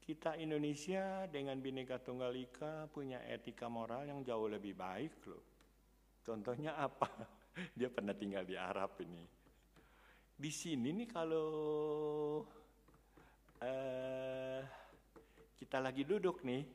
[0.00, 5.55] kita Indonesia dengan Bhinneka Tunggal Ika punya etika moral yang jauh lebih baik loh.
[6.26, 7.06] Contohnya apa?
[7.78, 9.22] Dia pernah tinggal di Arab ini.
[10.36, 11.48] Di sini nih kalau
[13.62, 14.60] uh,
[15.56, 16.66] kita lagi duduk nih,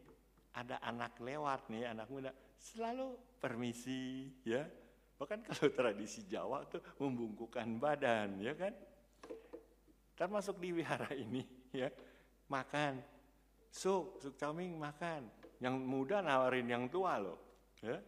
[0.55, 4.65] ada anak lewat nih, anak muda, selalu permisi ya,
[5.21, 8.73] Bahkan kalau tradisi Jawa tuh membungkukan badan, ya kan?
[10.17, 11.93] Termasuk di wihara ini, ya
[12.49, 12.97] makan,
[13.69, 15.29] suk, suk caming makan.
[15.61, 17.37] Yang muda nawarin yang tua loh,
[17.85, 18.01] ya.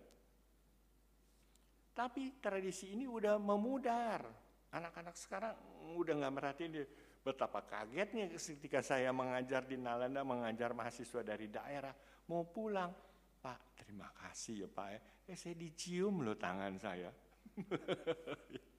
[1.94, 4.26] Tapi tradisi ini udah memudar.
[4.74, 5.54] Anak-anak sekarang
[5.94, 6.86] udah nggak merhatiin dia.
[7.24, 11.96] Betapa kagetnya ketika saya mengajar di Nalanda, mengajar mahasiswa dari daerah,
[12.28, 12.92] mau pulang,
[13.40, 14.88] Pak, terima kasih ya Pak.
[14.92, 15.00] Ya.
[15.32, 17.14] Eh, saya dicium loh tangan saya.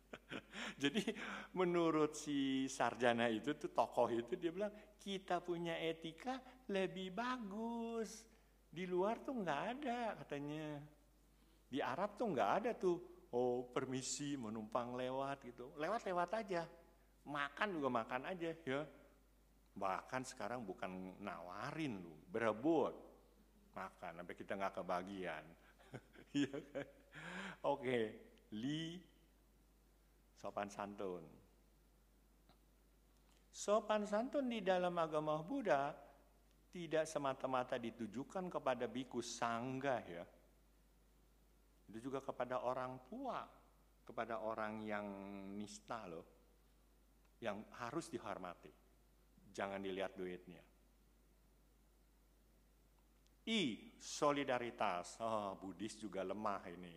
[0.82, 1.02] Jadi
[1.56, 8.26] menurut si sarjana itu tuh tokoh itu dia bilang kita punya etika lebih bagus.
[8.68, 10.82] Di luar tuh nggak ada katanya.
[11.74, 13.26] Di Arab tuh nggak ada tuh.
[13.34, 15.74] Oh permisi menumpang lewat gitu.
[15.74, 16.62] Lewat-lewat aja.
[17.26, 18.86] Makan juga makan aja ya.
[19.74, 22.94] Bahkan sekarang bukan nawarin lu, berebut
[23.74, 25.44] makan sampai kita nggak kebagian.
[26.34, 26.86] Iya kan?
[27.70, 27.98] Oke,
[28.58, 28.98] Li
[30.34, 31.22] sopan santun.
[33.54, 35.94] Sopan santun di dalam agama Buddha
[36.74, 40.26] tidak semata-mata ditujukan kepada biku sangga ya.
[41.88, 43.44] Itu juga kepada orang tua,
[44.04, 45.06] kepada orang yang
[45.56, 46.26] nista loh.
[47.40, 48.72] Yang harus dihormati.
[49.52, 50.62] Jangan dilihat duitnya.
[53.44, 55.20] I, solidaritas.
[55.20, 56.96] Oh, Buddhis juga lemah ini.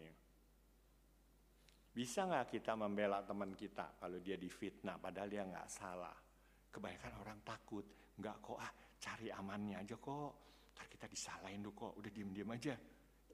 [1.98, 6.14] Bisa nggak kita membela teman kita kalau dia difitnah, padahal dia nggak salah.
[6.70, 7.90] Kebanyakan orang takut,
[8.22, 8.72] nggak kok ah
[9.02, 10.32] cari amannya aja kok.
[10.78, 12.78] Ntar kita disalahin tuh kok, udah diem-diem aja.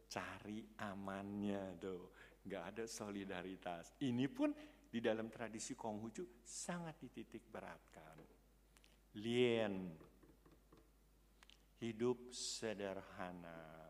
[0.08, 2.14] Cari amannya tuh,
[2.46, 3.98] nggak ada solidaritas.
[4.04, 4.54] Ini pun
[4.94, 8.18] di dalam tradisi Konghucu sangat dititik beratkan.
[9.18, 9.90] Lien,
[11.82, 13.90] hidup sederhana.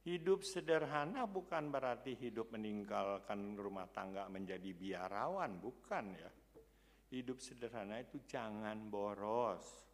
[0.00, 6.30] Hidup sederhana bukan berarti hidup meninggalkan rumah tangga menjadi biarawan, bukan ya.
[7.12, 9.89] Hidup sederhana itu jangan boros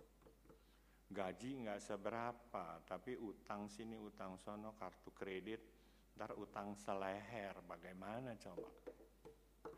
[1.06, 5.62] gaji nggak seberapa, tapi utang sini, utang sono, kartu kredit,
[6.18, 8.68] ntar utang seleher, bagaimana coba?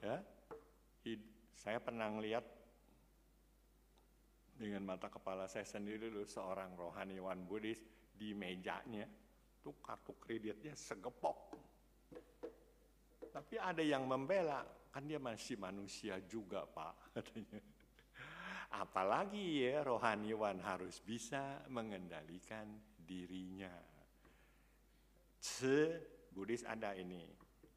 [0.01, 0.23] Ya,
[1.59, 2.47] saya pernah lihat
[4.59, 7.83] dengan mata kepala saya sendiri dulu seorang rohaniwan Buddhis
[8.15, 9.07] di mejanya
[9.63, 11.55] tuh kartu kreditnya segepok.
[13.29, 17.61] Tapi ada yang membela, kan dia masih manusia juga pak katanya.
[18.69, 22.69] Apalagi ya rohaniwan harus bisa mengendalikan
[23.01, 23.73] dirinya.
[25.41, 25.97] Se
[26.29, 27.25] Buddhis ada ini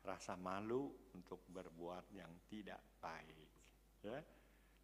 [0.04, 3.50] rasa malu untuk berbuat yang tidak baik.
[4.04, 4.20] Ya.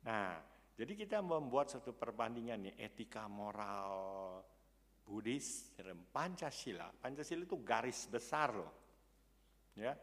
[0.08, 0.40] Nah,
[0.78, 3.92] jadi kita membuat satu perbandingan nih etika moral
[5.04, 6.88] Buddhis dan Pancasila.
[6.94, 8.74] Pancasila itu garis besar loh.
[9.78, 9.94] Ya,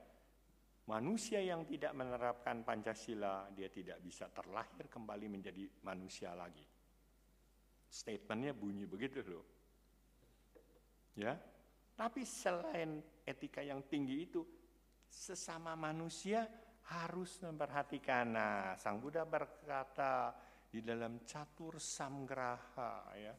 [0.84, 6.64] Manusia yang tidak menerapkan Pancasila, dia tidak bisa terlahir kembali menjadi manusia lagi.
[7.88, 9.46] Statementnya bunyi begitu loh.
[11.16, 11.40] Ya,
[11.94, 14.42] tapi selain etika yang tinggi itu,
[15.08, 16.44] sesama manusia
[16.90, 18.34] harus memperhatikan.
[18.34, 20.34] Nah, Sang Buddha berkata
[20.68, 23.34] di dalam catur samgraha ya.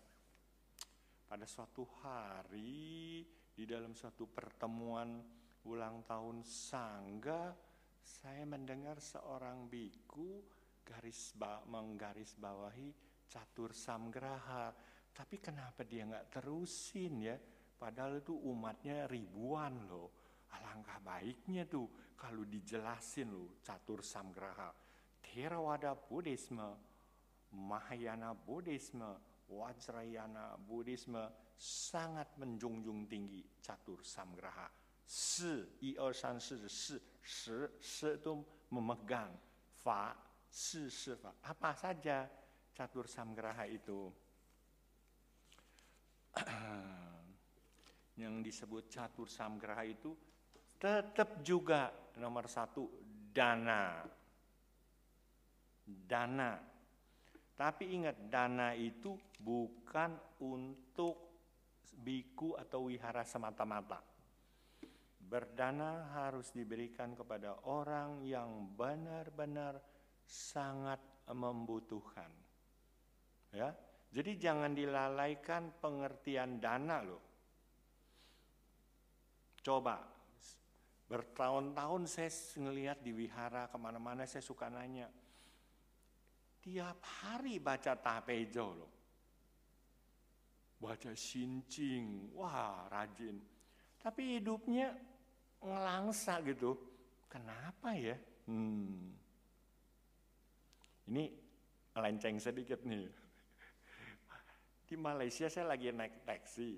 [1.25, 3.21] Pada suatu hari
[3.51, 5.19] di dalam suatu pertemuan
[5.65, 7.49] ulang tahun Sangga,
[8.05, 10.45] saya mendengar seorang biku
[10.85, 11.33] garis
[11.65, 12.93] menggaris bawahi
[13.25, 14.69] catur samgraha.
[15.09, 17.35] Tapi kenapa dia nggak terusin ya?
[17.75, 20.13] Padahal itu umatnya ribuan loh.
[20.53, 24.69] Alangkah baiknya tuh kalau dijelasin loh catur samgraha.
[25.25, 26.77] Theravada Buddhisme,
[27.57, 29.17] Mahayana Buddhisme,
[29.49, 31.25] Wajrayana Buddhisme
[31.57, 39.34] sangat menjunjung tinggi catur samgraha 四一二三四的四十十 itu memegang
[39.82, 40.14] fa
[40.46, 40.86] si
[41.18, 42.30] fa apa saja
[42.70, 44.10] catur samgraha itu
[48.22, 50.14] yang disebut catur samgraha itu
[50.78, 52.86] tetap juga nomor satu
[53.34, 54.06] dana
[55.84, 56.54] dana
[57.58, 61.30] tapi ingat dana itu bukan untuk
[62.00, 64.00] biku atau wihara semata-mata
[65.25, 69.81] Berdana harus diberikan kepada orang yang benar-benar
[70.25, 71.01] sangat
[71.33, 72.29] membutuhkan.
[73.49, 73.73] Ya.
[74.13, 77.23] Jadi jangan dilalaikan pengertian dana loh.
[79.65, 79.97] Coba
[81.09, 85.09] bertahun-tahun saya ngelihat di wihara ke mana-mana saya suka nanya.
[86.61, 88.91] Tiap hari baca tapejo loh.
[90.79, 93.41] Baca sincing, wah rajin.
[93.99, 94.93] Tapi hidupnya
[95.65, 96.77] ngelangsa gitu.
[97.27, 98.15] Kenapa ya?
[98.45, 99.11] Hmm.
[101.09, 101.23] Ini
[101.97, 103.09] melenceng sedikit nih.
[104.85, 106.77] Di Malaysia saya lagi naik taksi.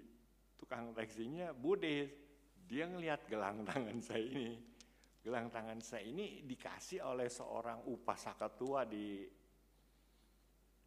[0.55, 2.09] Tukang taksinya Buddhis.
[2.67, 4.59] Dia ngelihat gelang tangan saya ini.
[5.23, 9.27] Gelang tangan saya ini dikasih oleh seorang upasaka tua di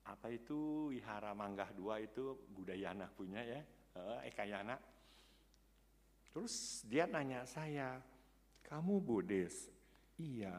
[0.09, 3.61] apa itu Wihara Manggah dua itu Budayana punya ya,
[4.25, 4.75] Ekayana.
[6.31, 7.99] Terus dia nanya saya,
[8.63, 9.67] kamu Buddhis?
[10.23, 10.55] Iya.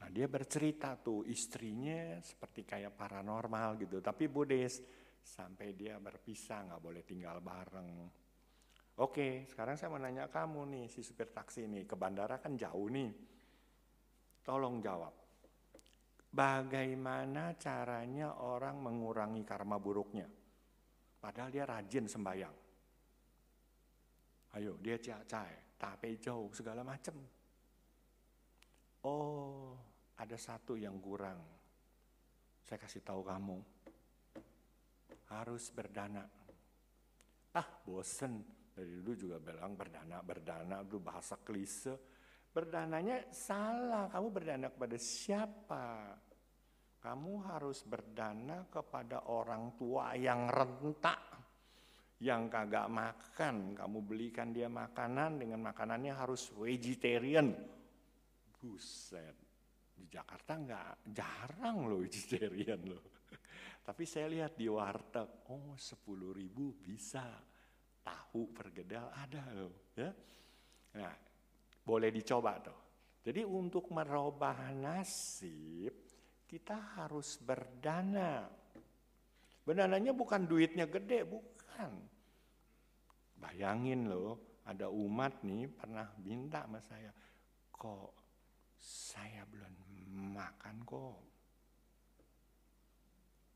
[0.00, 4.78] Nah dia bercerita tuh istrinya seperti kayak paranormal gitu, tapi Buddhis.
[5.20, 8.08] Sampai dia berpisah nggak boleh tinggal bareng.
[9.00, 12.88] Oke, sekarang saya mau nanya kamu nih, si supir taksi nih, ke bandara kan jauh
[12.88, 13.08] nih.
[14.40, 15.14] Tolong jawab.
[16.30, 20.28] Bagaimana caranya orang mengurangi karma buruknya?
[21.20, 22.59] Padahal dia rajin sembahyang.
[24.58, 27.14] Ayo dia cai, tape jauh segala macam.
[29.06, 29.78] Oh,
[30.18, 31.38] ada satu yang kurang.
[32.66, 33.58] Saya kasih tahu kamu.
[35.30, 36.26] Harus berdana.
[37.54, 38.42] Ah, bosen.
[38.74, 41.94] Dari dulu juga bilang berdana, berdana itu bahasa klise.
[42.50, 44.10] Berdananya salah.
[44.10, 46.18] Kamu berdana kepada siapa?
[47.00, 51.29] Kamu harus berdana kepada orang tua yang rentak
[52.20, 57.48] yang kagak makan, kamu belikan dia makanan dengan makanannya harus vegetarian.
[58.60, 59.36] Buset,
[59.96, 63.04] di Jakarta nggak jarang loh vegetarian loh.
[63.88, 67.24] Tapi saya lihat di warteg, oh sepuluh ribu bisa.
[68.00, 69.92] Tahu pergedel ada loh.
[69.96, 70.12] Ya.
[71.00, 71.14] Nah,
[71.80, 72.80] boleh dicoba tuh.
[73.24, 75.92] Jadi untuk merubah nasib,
[76.44, 78.44] kita harus berdana.
[79.64, 81.59] Berdananya bukan duitnya gede, bukan.
[83.40, 87.10] Bayangin loh, ada umat nih pernah minta sama saya,
[87.72, 88.12] kok
[88.80, 89.74] saya belum
[90.36, 91.20] makan kok.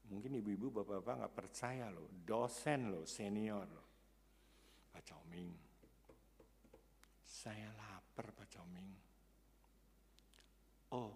[0.08, 3.88] Mungkin ibu-ibu bapak-bapak nggak percaya loh, dosen loh, senior loh.
[4.92, 5.50] Pak Coming,
[7.24, 8.90] saya lapar Pak Coming.
[10.94, 11.12] Oh,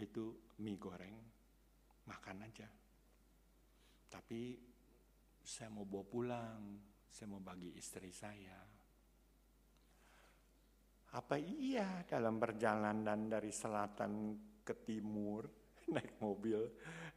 [0.00, 1.18] itu mie goreng,
[2.08, 2.64] makan aja.
[4.08, 4.73] Tapi
[5.44, 6.62] saya mau bawa pulang,
[7.04, 8.56] saya mau bagi istri saya.
[11.14, 14.34] Apa iya dalam perjalanan dari selatan
[14.64, 15.46] ke timur
[15.94, 16.64] naik mobil,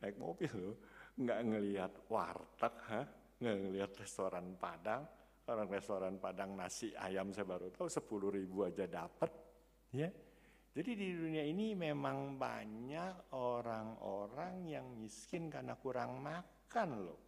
[0.03, 0.75] naik mobil loh,
[1.17, 3.01] nggak ngelihat warteg, ha?
[3.39, 5.07] nggak ngelihat restoran Padang,
[5.47, 9.31] orang restoran Padang nasi ayam saya baru tahu sepuluh ribu aja dapat,
[9.95, 10.11] ya.
[10.77, 17.26] Jadi di dunia ini memang banyak orang-orang yang miskin karena kurang makan loh.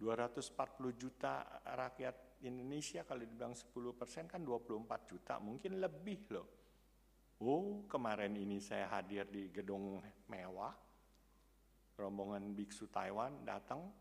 [0.00, 6.48] 240 juta rakyat Indonesia kalau dibilang 10 persen kan 24 juta, mungkin lebih loh.
[7.44, 10.00] Oh, kemarin ini saya hadir di gedung
[10.32, 10.72] mewah,
[12.00, 13.92] rombongan biksu Taiwan datang,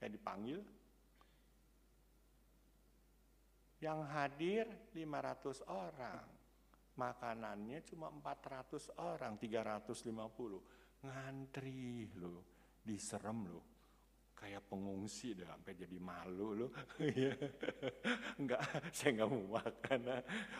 [0.00, 0.64] saya dipanggil.
[3.84, 4.64] Yang hadir
[4.96, 6.24] 500 orang,
[6.96, 11.04] makanannya cuma 400 orang, 350.
[11.04, 13.73] Ngantri loh, diserem loh
[14.34, 16.70] kayak pengungsi deh sampai jadi malu loh.
[18.40, 18.60] enggak,
[18.92, 20.00] saya nggak mau makan.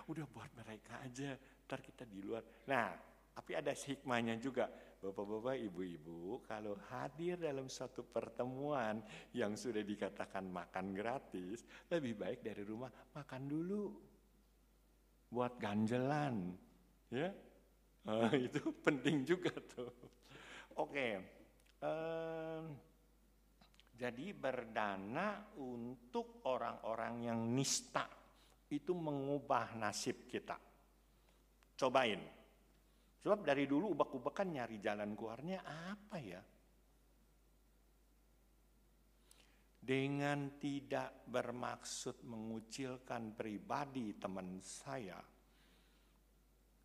[0.09, 2.41] Udah buat mereka aja, ntar kita di luar.
[2.71, 2.95] Nah,
[3.35, 4.71] tapi ada hikmahnya juga.
[5.05, 9.05] Bapak-bapak, ibu-ibu, kalau hadir dalam suatu pertemuan
[9.37, 11.61] yang sudah dikatakan makan gratis,
[11.93, 13.85] lebih baik dari rumah makan dulu.
[15.29, 16.57] Buat ganjelan.
[17.13, 17.37] Ya,
[18.09, 19.93] uh, itu penting juga tuh.
[20.81, 20.89] Oke.
[20.89, 21.13] Okay.
[21.85, 22.65] Uh,
[23.95, 28.11] jadi berdana untuk orang-orang yang nista
[28.75, 30.59] itu mengubah nasib kita.
[31.79, 32.19] Cobain.
[33.23, 36.43] Sebab dari dulu ubak-ubakan nyari jalan keluarnya apa ya?
[39.85, 45.21] Dengan tidak bermaksud mengucilkan pribadi teman saya,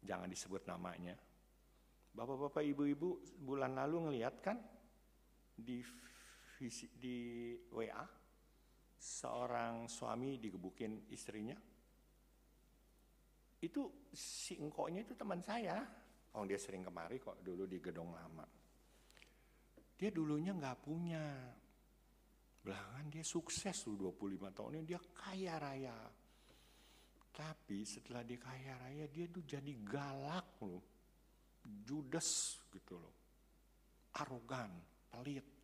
[0.03, 1.16] jangan disebut namanya.
[2.12, 4.60] Bapak-bapak, ibu-ibu bulan lalu ngeliat kan
[5.55, 5.80] di
[6.68, 8.03] di WA
[8.99, 11.55] seorang suami digebukin istrinya.
[13.60, 15.80] Itu si engkoknya itu teman saya.
[16.36, 18.43] Oh dia sering kemari kok dulu di gedung lama.
[19.95, 21.24] Dia dulunya nggak punya.
[22.60, 25.95] Belakangan dia sukses tuh 25 tahun ini dia kaya raya.
[27.32, 30.84] Tapi setelah dia kaya raya dia tuh jadi galak loh.
[31.64, 33.16] Judes gitu loh.
[34.20, 34.72] Arogan,
[35.07, 35.60] pelit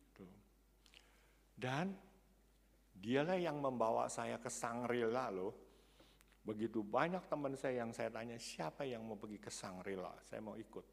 [1.56, 1.96] dan
[2.92, 5.52] dialah yang membawa saya ke Sangrila loh.
[6.46, 10.14] Begitu banyak teman saya yang saya tanya, siapa yang mau pergi ke Sangrila?
[10.22, 10.84] Saya mau ikut.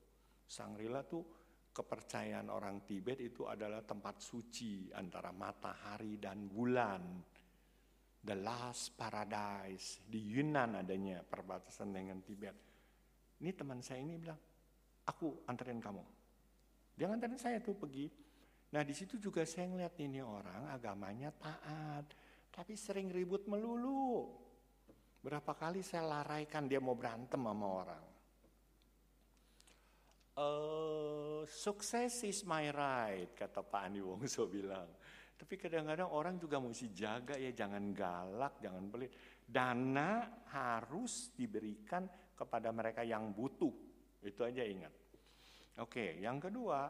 [0.50, 1.22] Sangrila tuh
[1.70, 7.22] kepercayaan orang Tibet itu adalah tempat suci antara matahari dan bulan.
[8.24, 10.02] The last paradise.
[10.08, 12.56] Di Yunan adanya perbatasan dengan Tibet.
[13.44, 14.40] Ini teman saya ini bilang,
[15.06, 16.02] aku anterin kamu.
[16.96, 18.23] Dia nganterin saya tuh pergi.
[18.74, 22.10] Nah di situ juga saya ngeliat ini orang agamanya taat,
[22.50, 24.26] tapi sering ribut melulu.
[25.22, 28.06] Berapa kali saya laraikan dia mau berantem sama orang.
[30.34, 34.90] Uh, sukses is my right, kata Pak Andi Wongso bilang.
[35.38, 39.14] Tapi kadang-kadang orang juga mesti jaga ya, jangan galak, jangan pelit.
[39.46, 43.74] Dana harus diberikan kepada mereka yang butuh.
[44.26, 44.94] Itu aja ingat.
[45.78, 46.90] Oke, yang kedua,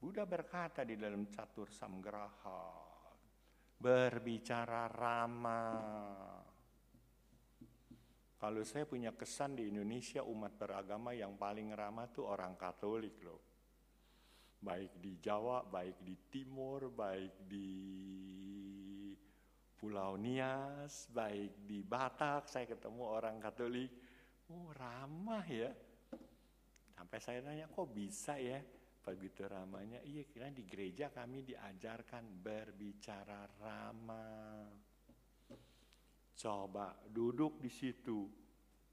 [0.00, 2.72] Buddha berkata di dalam catur samgraha,
[3.76, 6.40] berbicara ramah.
[8.40, 13.44] Kalau saya punya kesan di Indonesia umat beragama yang paling ramah tuh orang Katolik loh.
[14.56, 17.68] Baik di Jawa, baik di Timur, baik di
[19.76, 23.92] Pulau Nias, baik di Batak, saya ketemu orang Katolik.
[24.48, 25.68] Oh ramah ya.
[26.96, 30.04] Sampai saya nanya kok bisa ya begitu ramahnya.
[30.04, 34.68] Iya kira di gereja kami diajarkan berbicara ramah.
[36.36, 38.28] Coba duduk di situ.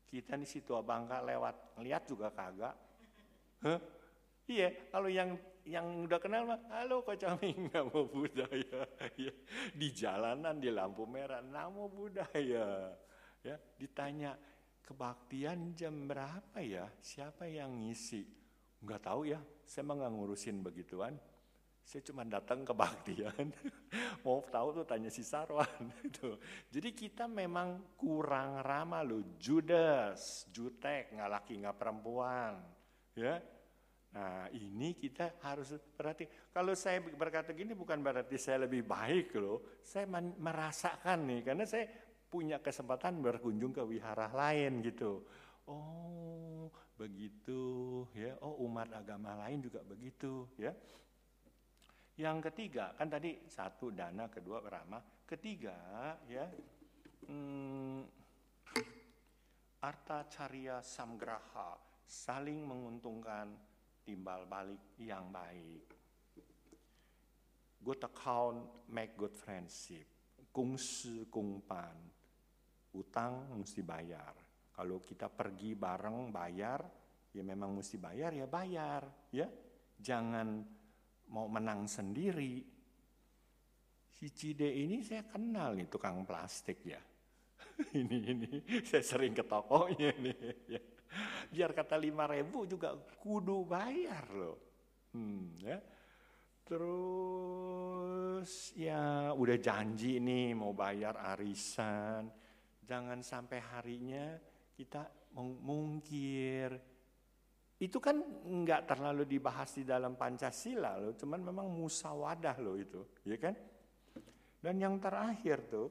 [0.07, 2.75] Kita di situ bangka lewat, lihat juga kagak.
[3.63, 3.79] Huh?
[4.47, 5.35] Iya, kalau yang
[5.67, 8.87] yang udah kenal mah, halo Kok Caming, namo budaya.
[9.19, 9.33] Ya,
[9.75, 12.95] di jalanan di lampu merah, namo budaya.
[13.43, 14.39] Ya, ditanya
[14.87, 16.87] kebaktian jam berapa ya?
[17.03, 18.23] Siapa yang ngisi?
[18.83, 21.13] Enggak tahu ya, saya mah nggak ngurusin begituan.
[21.87, 23.47] Saya cuma datang kebaktian.
[24.27, 25.87] Mau tahu tuh tanya si Sarwan.
[26.03, 26.35] Gitu.
[26.67, 29.23] Jadi kita memang kurang ramah loh.
[29.39, 32.59] Judas, jutek, nggak laki nggak perempuan.
[33.15, 33.39] Ya,
[34.17, 39.79] Nah ini kita harus berarti kalau saya berkata gini bukan berarti saya lebih baik loh.
[39.83, 40.07] Saya
[40.39, 41.85] merasakan nih karena saya
[42.27, 45.21] punya kesempatan berkunjung ke wihara lain gitu.
[45.67, 48.33] Oh begitu ya.
[48.41, 50.73] Oh umat agama lain juga begitu ya.
[52.17, 55.05] Yang ketiga kan tadi satu dana, kedua ramah.
[55.29, 55.77] Ketiga
[56.25, 56.49] ya.
[57.29, 58.01] Hmm,
[59.77, 63.53] arta caria samgraha saling menguntungkan
[64.01, 65.85] timbal balik yang baik.
[67.77, 70.09] Good account make good friendship.
[70.49, 71.93] Kung si kung pan.
[72.97, 74.46] Utang mesti bayar.
[74.77, 76.85] Kalau kita pergi bareng bayar,
[77.33, 79.01] ya memang mesti bayar ya bayar,
[79.33, 79.49] ya.
[79.97, 80.61] Jangan
[81.33, 82.61] mau menang sendiri.
[84.05, 87.01] Si Cide ini saya kenal nih tukang plastik ya.
[88.01, 88.51] ini ini
[88.85, 90.37] saya sering ke tokonya nih.
[90.69, 90.81] Ya
[91.47, 94.57] biar kata lima ribu juga kudu bayar loh.
[95.15, 95.79] Hmm, ya.
[96.67, 102.27] Terus ya udah janji nih mau bayar arisan.
[102.83, 104.35] Jangan sampai harinya
[104.77, 106.69] kita mungkir.
[107.77, 113.37] Itu kan nggak terlalu dibahas di dalam Pancasila loh, cuman memang musawadah loh itu, ya
[113.37, 113.53] kan?
[114.61, 115.89] Dan yang terakhir tuh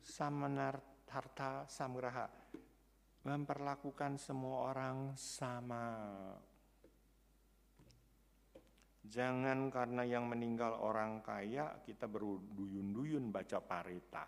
[0.00, 0.80] samanar
[1.12, 2.24] harta samgraha
[3.22, 5.84] memperlakukan semua orang sama.
[9.02, 14.24] Jangan karena yang meninggal orang kaya kita berduyun-duyun baca parita.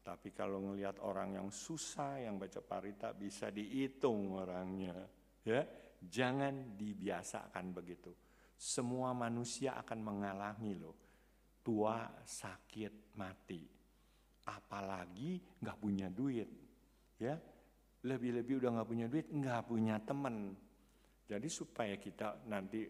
[0.00, 4.96] Tapi kalau ngelihat orang yang susah yang baca parita bisa dihitung orangnya.
[5.44, 5.64] Ya,
[6.00, 8.12] jangan dibiasakan begitu.
[8.56, 10.96] Semua manusia akan mengalami loh.
[11.60, 13.62] Tua, sakit, mati.
[14.48, 16.48] Apalagi nggak punya duit.
[17.20, 17.36] Ya,
[18.04, 20.56] lebih-lebih udah nggak punya duit, nggak punya temen.
[21.28, 22.88] Jadi supaya kita nanti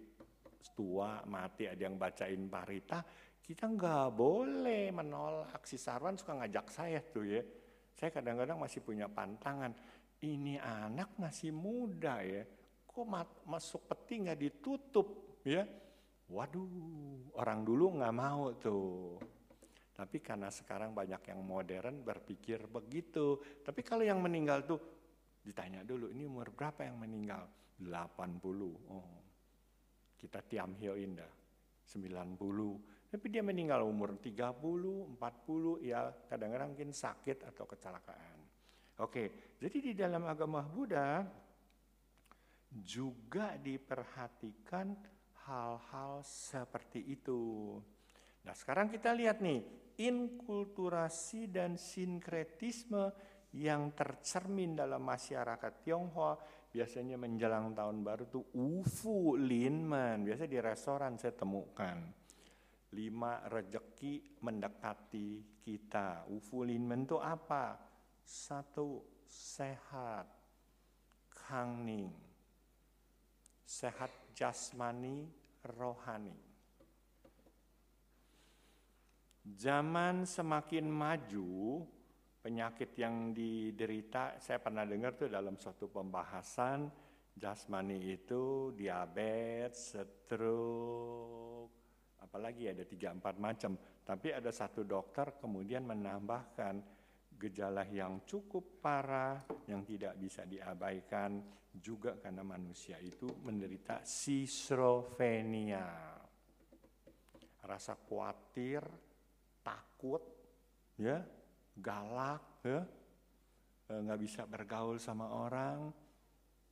[0.72, 3.02] tua mati ada yang bacain parita,
[3.42, 5.64] kita nggak boleh menolak.
[5.66, 7.42] Si Sarwan suka ngajak saya tuh ya.
[7.96, 9.74] Saya kadang-kadang masih punya pantangan.
[10.20, 12.44] Ini anak masih muda ya,
[12.84, 13.08] kok
[13.48, 15.64] masuk peti nggak ditutup ya?
[16.28, 19.16] Waduh, orang dulu nggak mau tuh.
[19.96, 23.40] Tapi karena sekarang banyak yang modern berpikir begitu.
[23.64, 24.80] Tapi kalau yang meninggal tuh
[25.40, 27.48] Ditanya dulu, ini umur berapa yang meninggal?
[27.80, 28.44] 80.
[28.92, 29.24] Oh,
[30.20, 31.32] kita tiam hio indah.
[31.88, 32.36] 90.
[33.10, 38.38] Tapi dia meninggal umur 30, 40, ya kadang-kadang mungkin sakit atau kecelakaan.
[39.02, 41.26] Oke, jadi di dalam agama Buddha
[42.70, 44.94] juga diperhatikan
[45.50, 47.74] hal-hal seperti itu.
[48.46, 49.58] Nah sekarang kita lihat nih,
[49.98, 53.10] inkulturasi dan sinkretisme
[53.58, 56.38] yang tercermin dalam masyarakat Tionghoa
[56.70, 61.98] biasanya menjelang tahun baru tuh ufu linman biasa di restoran saya temukan
[62.94, 66.26] lima rejeki mendekati kita.
[66.30, 67.78] Ufu linman itu apa?
[68.22, 70.26] Satu sehat
[71.30, 72.10] kangning.
[73.62, 75.30] Sehat jasmani
[75.78, 76.34] rohani.
[79.46, 81.82] Zaman semakin maju
[82.40, 86.88] penyakit yang diderita saya pernah dengar tuh dalam suatu pembahasan
[87.36, 91.79] jasmani itu diabetes, stroke,
[92.20, 93.76] apalagi ada tiga empat macam.
[94.04, 97.00] Tapi ada satu dokter kemudian menambahkan
[97.40, 101.40] gejala yang cukup parah yang tidak bisa diabaikan
[101.72, 105.86] juga karena manusia itu menderita schizophrenia.
[107.64, 108.82] Rasa khawatir,
[109.62, 110.20] takut,
[110.98, 111.22] ya,
[111.78, 112.82] galak, ya,
[113.88, 115.92] eh, nggak bisa bergaul sama orang,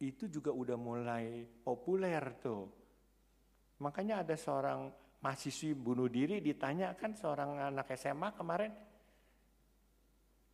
[0.03, 2.67] itu juga udah mulai populer tuh.
[3.79, 8.73] Makanya ada seorang mahasiswi bunuh diri ditanya kan seorang anak SMA kemarin,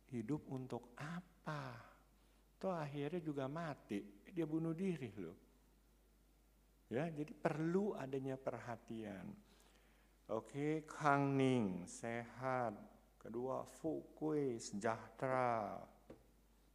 [0.09, 1.77] hidup untuk apa?
[2.57, 4.01] Tuh akhirnya juga mati,
[4.31, 5.37] dia bunuh diri loh.
[6.89, 9.25] Ya, jadi perlu adanya perhatian.
[10.29, 12.73] Oke, Kang Ning, sehat.
[13.17, 15.81] Kedua, Fukui, sejahtera.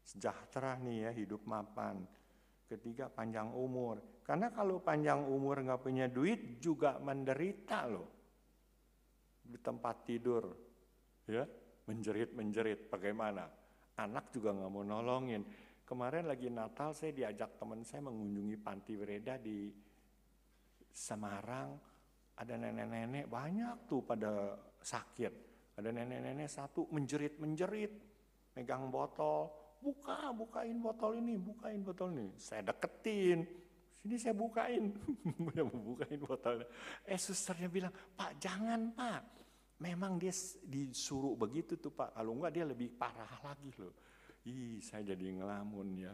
[0.02, 2.02] Sejahtera nih ya, hidup mapan.
[2.66, 4.02] Ketiga, panjang umur.
[4.30, 8.06] Karena kalau panjang umur nggak punya duit juga menderita loh.
[9.42, 10.54] Di tempat tidur.
[11.26, 11.42] Ya,
[11.90, 12.86] menjerit-menjerit.
[12.86, 13.50] Bagaimana?
[13.98, 15.42] Anak juga nggak mau nolongin.
[15.82, 19.66] Kemarin lagi Natal saya diajak teman saya mengunjungi panti Wereda di
[20.94, 21.74] Semarang
[22.38, 25.32] ada nenek-nenek banyak tuh pada sakit.
[25.74, 27.92] Ada nenek-nenek satu menjerit-menjerit,
[28.54, 29.50] megang botol,
[29.82, 32.30] buka, bukain botol ini, bukain botol ini.
[32.38, 33.42] Saya deketin,
[34.00, 34.96] sini saya bukain,
[35.92, 36.66] bukain botolnya.
[37.04, 39.22] Eh susternya bilang, Pak jangan Pak,
[39.84, 40.32] memang dia
[40.64, 43.92] disuruh begitu tuh Pak, kalau enggak dia lebih parah lagi loh.
[44.48, 46.12] Ih saya jadi ngelamun ya,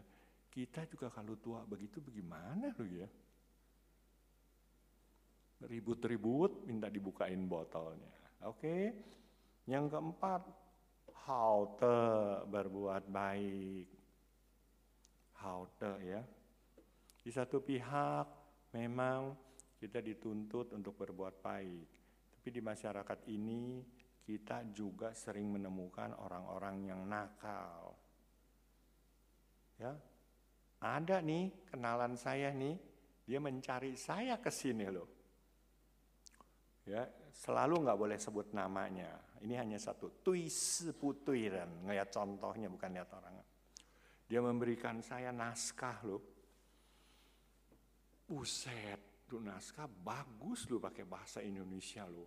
[0.51, 3.07] kita juga kalau tua begitu bagaimana loh ya
[5.65, 8.13] ribut-ribut minta dibukain botolnya.
[8.45, 8.93] Oke.
[9.65, 10.43] Yang keempat,
[11.27, 11.99] haute
[12.47, 13.89] berbuat baik.
[15.41, 16.23] Haute ya.
[17.27, 18.27] Di satu pihak
[18.79, 19.35] memang
[19.75, 21.89] kita dituntut untuk berbuat baik.
[22.39, 23.83] Tapi di masyarakat ini
[24.23, 27.99] kita juga sering menemukan orang-orang yang nakal.
[29.83, 29.99] Ya.
[30.79, 32.79] Ada nih kenalan saya nih,
[33.27, 35.17] dia mencari saya ke sini loh
[36.87, 37.03] ya
[37.35, 39.11] selalu nggak boleh sebut namanya.
[39.43, 43.35] Ini hanya satu tuis putuiran, ngeliat contohnya bukan lihat orang.
[44.27, 46.23] Dia memberikan saya naskah loh.
[48.27, 52.27] Buset, tuh naskah bagus loh pakai bahasa Indonesia loh.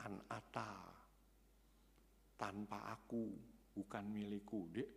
[0.00, 0.88] Anata,
[2.40, 3.28] tanpa aku,
[3.76, 4.72] bukan milikku.
[4.72, 4.90] Dek,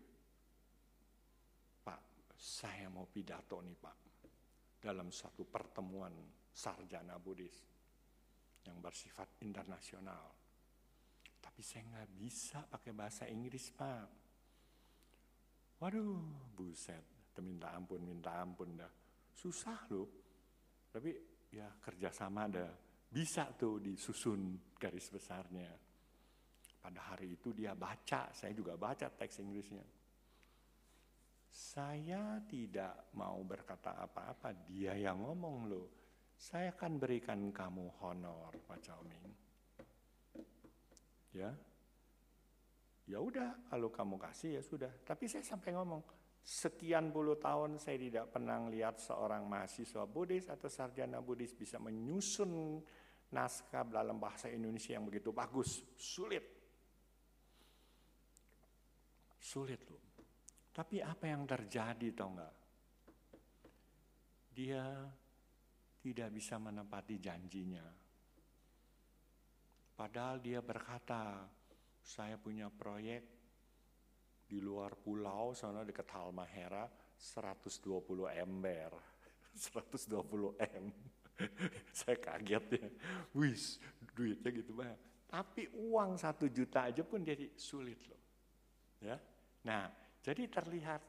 [1.83, 3.97] Pak, saya mau pidato nih Pak.
[4.79, 6.15] Dalam satu pertemuan
[6.47, 7.59] sarjana Buddhis
[8.63, 10.31] yang bersifat internasional.
[11.43, 14.07] Tapi saya nggak bisa pakai bahasa Inggris, Pak.
[15.83, 17.03] Waduh, buset.
[17.43, 19.02] Minta ampun, minta ampun dah.
[19.33, 20.09] Susah loh.
[20.93, 21.11] Tapi
[21.49, 22.69] ya kerjasama ada.
[23.13, 25.69] Bisa tuh disusun garis besarnya.
[26.81, 29.85] Pada hari itu dia baca, saya juga baca teks Inggrisnya.
[31.53, 35.87] Saya tidak mau berkata apa-apa, dia yang ngomong loh
[36.43, 39.31] saya akan berikan kamu honor, Pak Ming.
[41.31, 41.55] Ya,
[43.03, 44.91] ya udah kalau kamu kasih ya sudah.
[45.03, 46.01] Tapi saya sampai ngomong,
[46.43, 52.83] sekian puluh tahun saya tidak pernah lihat seorang mahasiswa Buddhis atau sarjana Buddhis bisa menyusun
[53.33, 55.83] naskah dalam bahasa Indonesia yang begitu bagus.
[55.97, 56.45] Sulit.
[59.39, 60.03] Sulit loh.
[60.73, 62.55] Tapi apa yang terjadi tau nggak?
[64.53, 65.05] Dia
[66.01, 67.85] tidak bisa menepati janjinya.
[69.93, 71.45] Padahal dia berkata,
[72.03, 73.23] saya punya proyek
[74.43, 76.85] di luar pulau sana dekat Halmahera
[77.15, 77.79] 120
[78.43, 78.91] ember.
[79.71, 80.85] 120 M.
[81.97, 82.87] saya kaget ya.
[83.33, 83.79] Wis,
[84.13, 84.99] duitnya gitu banyak.
[85.29, 88.21] Tapi uang satu juta aja pun jadi sulit loh.
[89.01, 89.17] Ya.
[89.65, 89.89] Nah,
[90.21, 91.01] jadi terlihat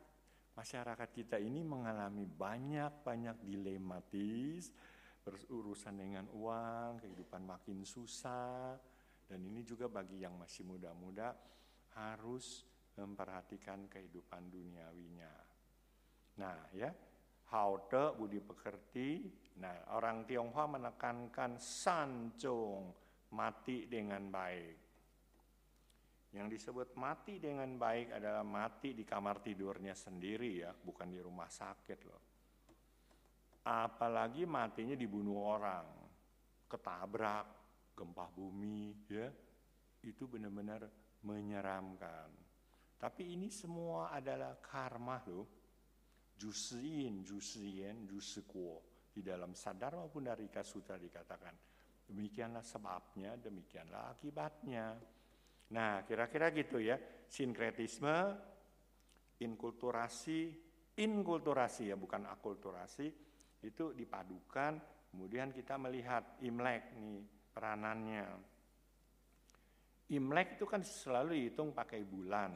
[0.57, 4.73] masyarakat kita ini mengalami banyak-banyak dilematis,
[5.21, 8.79] berurusan dengan uang, kehidupan makin susah,
[9.25, 11.33] dan ini juga bagi yang masih muda-muda
[11.97, 15.35] harus memperhatikan kehidupan duniawinya.
[16.39, 16.91] Nah ya,
[17.55, 19.31] Haute budi pekerti,
[19.63, 22.91] nah orang Tionghoa menekankan sancung,
[23.35, 24.79] mati dengan baik.
[26.35, 31.47] Yang disebut mati dengan baik adalah mati di kamar tidurnya sendiri ya, bukan di rumah
[31.47, 32.23] sakit loh.
[33.65, 35.87] Apalagi matinya dibunuh orang,
[36.67, 37.64] ketabrak,
[37.95, 39.31] gempa bumi ya.
[40.05, 40.85] Itu benar-benar
[41.25, 42.29] menyeramkan.
[43.01, 45.47] Tapi ini semua adalah karma loh.
[46.35, 49.09] Jusiin, jusien, jusikuo.
[49.15, 51.55] Di dalam sadar maupun dari kasutra dikatakan.
[52.05, 54.99] Demikianlah sebabnya, demikianlah akibatnya.
[55.73, 57.01] Nah, kira-kira gitu ya.
[57.25, 58.17] Sinkretisme,
[59.41, 60.53] inkulturasi,
[61.01, 63.07] inkulturasi ya bukan akulturasi
[63.65, 64.79] itu dipadukan.
[65.11, 68.27] Kemudian kita melihat Imlek nih peranannya.
[70.11, 72.53] Imlek itu kan selalu dihitung pakai bulan.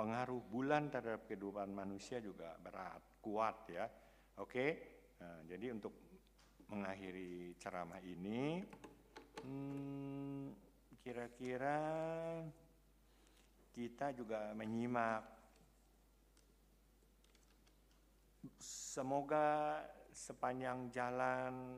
[0.00, 3.84] pengaruh bulan terhadap kehidupan manusia juga berat, kuat ya.
[4.40, 4.66] Oke,
[5.20, 5.92] nah, jadi untuk
[6.72, 8.64] mengakhiri ceramah ini,
[9.44, 10.56] hmm,
[11.04, 11.76] kira-kira
[13.76, 15.20] kita juga menyimak.
[18.56, 19.84] Semoga
[20.16, 21.76] sepanjang jalan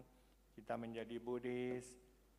[0.55, 1.90] kita menjadi Buddhis,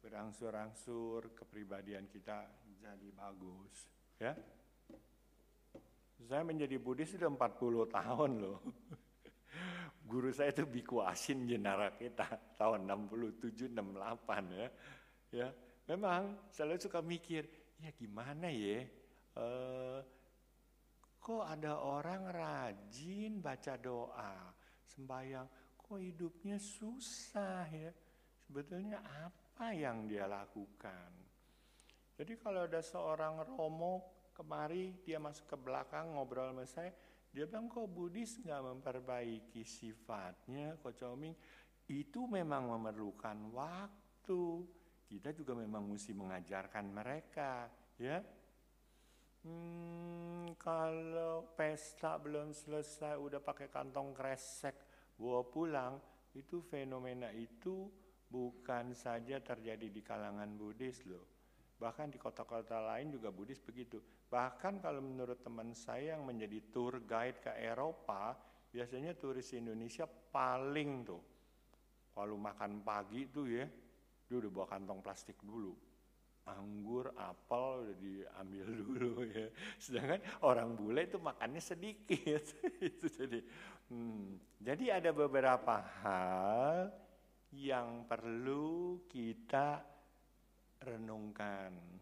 [0.04, 2.44] berangsur-angsur kepribadian kita
[2.84, 3.88] jadi bagus.
[4.20, 4.36] Ya,
[6.28, 8.60] saya menjadi Buddhis sudah 40 tahun loh.
[10.12, 12.28] Guru saya itu Biku Asin Jenara kita
[12.60, 14.68] tahun 67 68 ya.
[15.34, 15.48] Ya,
[15.90, 17.48] memang selalu suka mikir,
[17.82, 18.86] ya gimana ya?
[19.34, 20.00] Uh,
[21.18, 24.54] kok ada orang rajin baca doa,
[24.86, 25.48] sembahyang,
[25.80, 27.90] kok hidupnya susah ya?
[28.46, 29.43] Sebetulnya apa
[29.74, 31.12] yang dia lakukan?
[32.14, 36.92] Jadi kalau ada seorang romo kemari dia masuk ke belakang ngobrol sama saya
[37.34, 41.34] dia bilang kok Buddhis nggak memperbaiki sifatnya kok Coming
[41.90, 44.44] itu memang memerlukan waktu.
[45.10, 48.22] Kita juga memang mesti mengajarkan mereka ya.
[49.44, 54.78] Hmm, kalau pesta belum selesai udah pakai kantong kresek
[55.18, 55.94] bawa pulang
[56.38, 57.92] itu fenomena itu
[58.34, 61.30] bukan saja terjadi di kalangan Buddhis loh
[61.78, 64.02] bahkan di kota-kota lain juga Buddhis begitu
[64.34, 68.34] Bahkan kalau menurut teman saya yang menjadi tour guide ke Eropa,
[68.74, 71.22] biasanya turis Indonesia paling tuh
[72.18, 73.66] kalau makan pagi tuh ya,
[74.26, 75.78] dia udah bawa kantong plastik dulu.
[76.50, 79.54] Anggur, apel udah diambil dulu ya.
[79.78, 82.42] Sedangkan orang bule itu makannya sedikit.
[83.94, 86.90] hmm, jadi ada beberapa hal
[87.54, 89.82] yang perlu kita
[90.82, 91.94] renungkan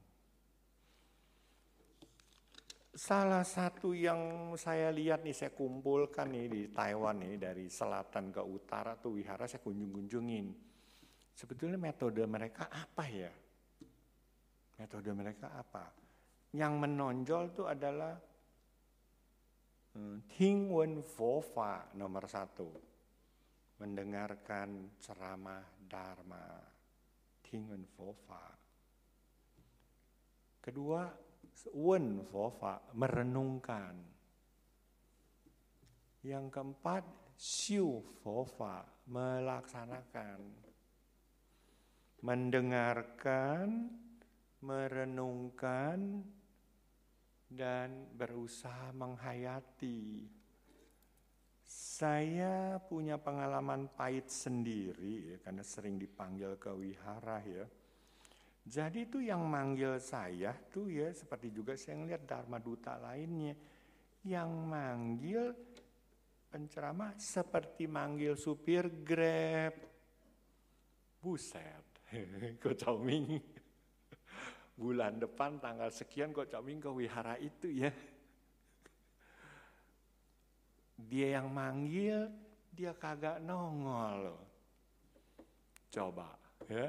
[2.91, 8.43] Salah satu yang saya lihat nih, saya kumpulkan nih di Taiwan nih, dari selatan ke
[8.43, 10.51] utara tuh wihara saya kunjung-kunjungin.
[11.31, 13.31] Sebetulnya metode mereka apa ya?
[14.75, 15.87] Metode mereka apa?
[16.51, 18.11] Yang menonjol tuh adalah
[19.95, 22.90] hmm, Ting Wen Fo Fa nomor satu.
[23.81, 26.61] Mendengarkan ceramah Dharma.
[27.41, 28.61] Ting Wen Fo Fa.
[30.61, 31.09] Kedua,
[31.73, 33.97] wen fofa, merenungkan.
[36.21, 37.03] Yang keempat,
[37.33, 40.41] siu fofa, melaksanakan.
[42.21, 43.89] Mendengarkan,
[44.61, 46.21] merenungkan,
[47.49, 50.29] dan berusaha menghayati.
[51.71, 57.63] Saya punya pengalaman pahit sendiri ya, karena sering dipanggil ke wihara ya
[58.61, 63.57] jadi itu yang manggil saya tuh ya seperti juga saya ngeliat Dharma Duta lainnya.
[64.21, 65.43] Yang manggil
[66.53, 69.73] penceramah seperti manggil supir Grab.
[71.21, 71.85] Buset,
[72.61, 73.37] kok Coming
[74.73, 77.89] bulan depan tanggal sekian kok Coming ke wihara itu ya.
[81.09, 82.29] Dia yang manggil,
[82.69, 84.43] dia kagak nongol loh.
[85.91, 86.31] Coba
[86.71, 86.87] ya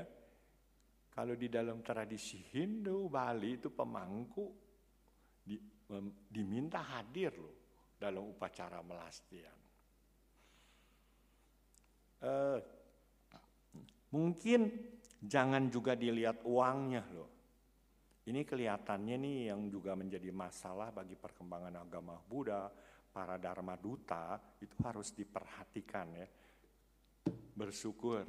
[1.12, 4.46] kalau di dalam tradisi Hindu Bali itu pemangku
[5.44, 5.60] di,
[6.32, 7.56] diminta hadir loh
[8.00, 9.60] dalam upacara melastian.
[12.22, 12.58] Uh,
[14.14, 14.70] mungkin
[15.20, 17.30] jangan juga dilihat uangnya loh.
[18.22, 22.70] Ini kelihatannya nih yang juga menjadi masalah bagi perkembangan agama Buddha,
[23.12, 26.28] para Dharma Duta itu harus diperhatikan ya.
[27.52, 28.24] Bersyukur,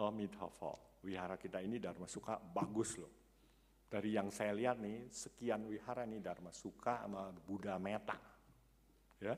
[0.00, 0.72] Amitabha
[1.04, 3.12] wihara kita ini Dharma Suka bagus loh.
[3.92, 8.16] Dari yang saya lihat nih, sekian wihara nih Dharma Suka sama Buddha Meta.
[9.20, 9.36] Ya.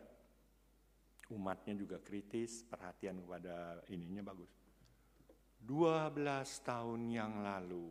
[1.35, 4.53] Umatnya juga kritis, perhatian kepada ininya bagus.
[5.65, 6.13] 12
[6.61, 7.89] tahun yang lalu,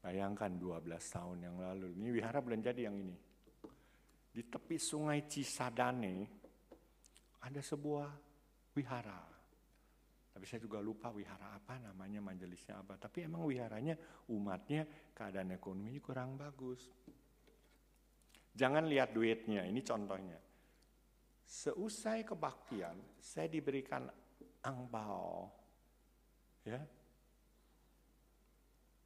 [0.00, 3.29] bayangkan 12 tahun yang lalu, ini wihara belum jadi yang ini.
[4.30, 6.16] Di tepi sungai Cisadane,
[7.42, 8.08] ada sebuah
[8.78, 9.40] wihara
[10.40, 12.96] tapi saya juga lupa wihara apa namanya, majelisnya apa.
[12.96, 13.92] Tapi emang wiharanya
[14.32, 16.88] umatnya keadaan ekonominya kurang bagus.
[18.56, 20.40] Jangan lihat duitnya, ini contohnya.
[21.44, 24.08] Seusai kebaktian, saya diberikan
[24.64, 25.50] angpao.
[26.64, 26.80] Ya.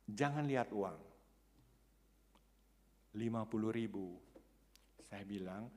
[0.06, 0.98] Jangan lihat uang.
[3.18, 4.06] 50 ribu.
[5.14, 5.70] Saya bilang,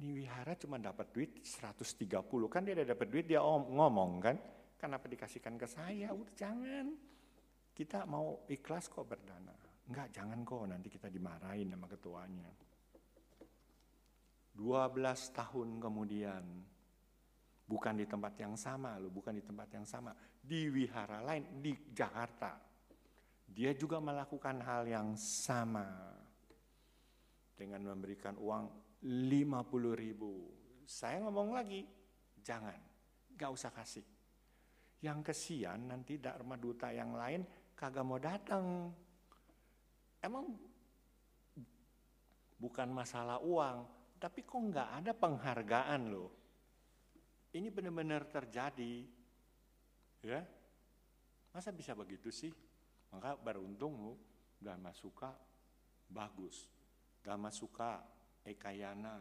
[0.00, 2.24] ini wihara cuma dapat duit 130.
[2.48, 4.36] Kan dia udah dapat duit, dia ngomong kan
[4.80, 6.08] Kenapa dikasihkan ke saya?
[6.16, 6.96] Udah jangan.
[7.76, 9.52] Kita mau ikhlas kok berdana.
[9.84, 12.48] Enggak, jangan kok nanti kita dimarahin sama ketuanya.
[14.56, 16.44] 12 tahun kemudian,
[17.68, 21.76] bukan di tempat yang sama loh, bukan di tempat yang sama, di wihara lain di
[21.92, 22.56] Jakarta.
[23.44, 26.19] Dia juga melakukan hal yang sama
[27.60, 28.64] dengan memberikan uang
[29.04, 30.48] 50 ribu.
[30.88, 31.84] Saya ngomong lagi,
[32.40, 32.80] jangan,
[33.36, 34.06] gak usah kasih.
[35.04, 37.44] Yang kesian nanti Dharma Duta yang lain
[37.76, 38.88] kagak mau datang.
[40.20, 40.56] Emang
[42.60, 43.88] bukan masalah uang,
[44.20, 46.30] tapi kok nggak ada penghargaan loh.
[47.56, 49.08] Ini benar-benar terjadi,
[50.20, 50.44] ya.
[51.50, 52.52] Masa bisa begitu sih?
[53.10, 54.14] Maka beruntung lo,
[54.60, 55.32] Dhamma Suka
[56.06, 56.79] bagus.
[57.20, 58.00] Dhamma Suka,
[58.44, 59.20] Ekayana,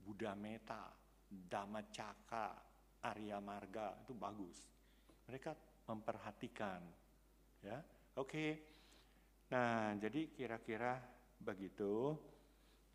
[0.00, 0.88] Buddha Meta,
[1.28, 2.56] Dhamma Caka,
[3.04, 4.58] Arya Marga itu bagus.
[5.28, 5.52] Mereka
[5.86, 6.80] memperhatikan,
[7.62, 7.78] ya.
[8.16, 8.44] Oke.
[9.52, 10.98] Nah, jadi kira-kira
[11.38, 12.16] begitu.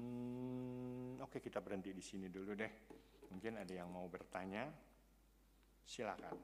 [0.02, 2.74] Hmm, Oke okay, kita berhenti di sini dulu deh.
[3.30, 4.68] Mungkin ada yang mau bertanya,
[5.86, 6.36] silakan.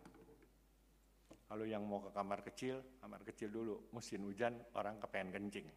[1.48, 3.92] Kalau yang mau ke kamar kecil, kamar kecil dulu.
[3.96, 5.68] Musim hujan orang kepengen kencing,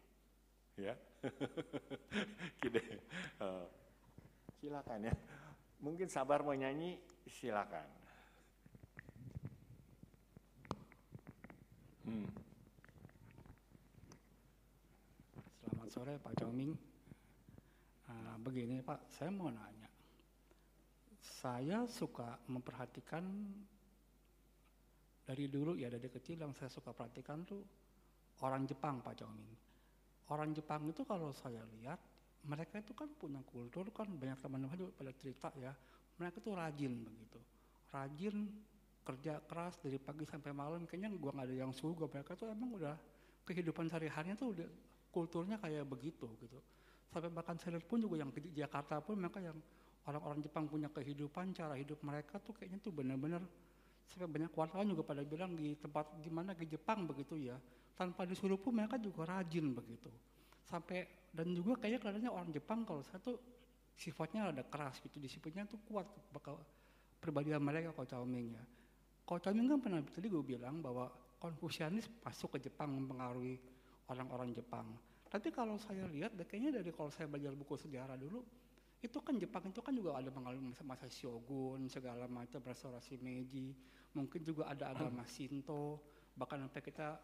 [0.79, 0.95] ya.
[2.61, 2.79] Gitu.
[3.41, 3.65] Uh,
[4.61, 5.15] silakan ya.
[5.81, 7.87] Mungkin sabar mau nyanyi, silakan.
[12.05, 12.29] Hmm.
[15.61, 16.73] Selamat sore Pak Chongming.
[18.11, 19.89] Nah, begini Pak, saya mau nanya.
[21.21, 23.25] Saya suka memperhatikan
[25.25, 27.61] dari dulu ya dari kecil yang saya suka perhatikan tuh
[28.43, 29.70] orang Jepang Pak Chongming.
[30.31, 31.99] Orang Jepang itu kalau saya lihat
[32.47, 35.75] mereka itu kan punya kultur kan banyak teman-teman juga pada cerita ya
[36.15, 37.39] mereka tuh rajin begitu.
[37.91, 38.47] Rajin
[39.03, 42.07] kerja keras dari pagi sampai malam kayaknya gua nggak ada yang suka.
[42.07, 42.95] Mereka tuh emang udah
[43.43, 44.67] kehidupan sehari-harinya tuh udah
[45.11, 46.57] kulturnya kayak begitu gitu.
[47.11, 49.59] Sampai bahkan saya pun juga yang di Jakarta pun mereka yang
[50.07, 53.43] orang-orang Jepang punya kehidupan cara hidup mereka tuh kayaknya tuh benar-benar
[54.09, 57.57] sampai banyak wartawan juga pada bilang di tempat di mana di Jepang begitu ya.
[57.93, 60.09] Tanpa disuruh pun mereka juga rajin begitu.
[60.65, 63.37] Sampai dan juga kayaknya kelihatannya orang Jepang kalau saya tuh
[63.93, 65.21] sifatnya ada keras gitu.
[65.21, 66.57] Disiplinnya tuh kuat bakal
[67.21, 68.63] pribadi mereka kalau Chow Ming ya.
[69.27, 71.07] Kalau Chow Ming kan pernah tadi gue bilang bahwa
[71.41, 73.57] Konfusianis masuk ke Jepang mempengaruhi
[74.13, 74.85] orang-orang Jepang.
[75.25, 78.43] Tapi kalau saya lihat, kayaknya dari kalau saya belajar buku sejarah dulu,
[79.01, 83.73] itu kan Jepang itu kan juga ada mengalami masa-masa shogun, segala macam restorasi Meiji,
[84.13, 85.97] mungkin juga ada agama Shinto,
[86.37, 87.17] bahkan sampai kita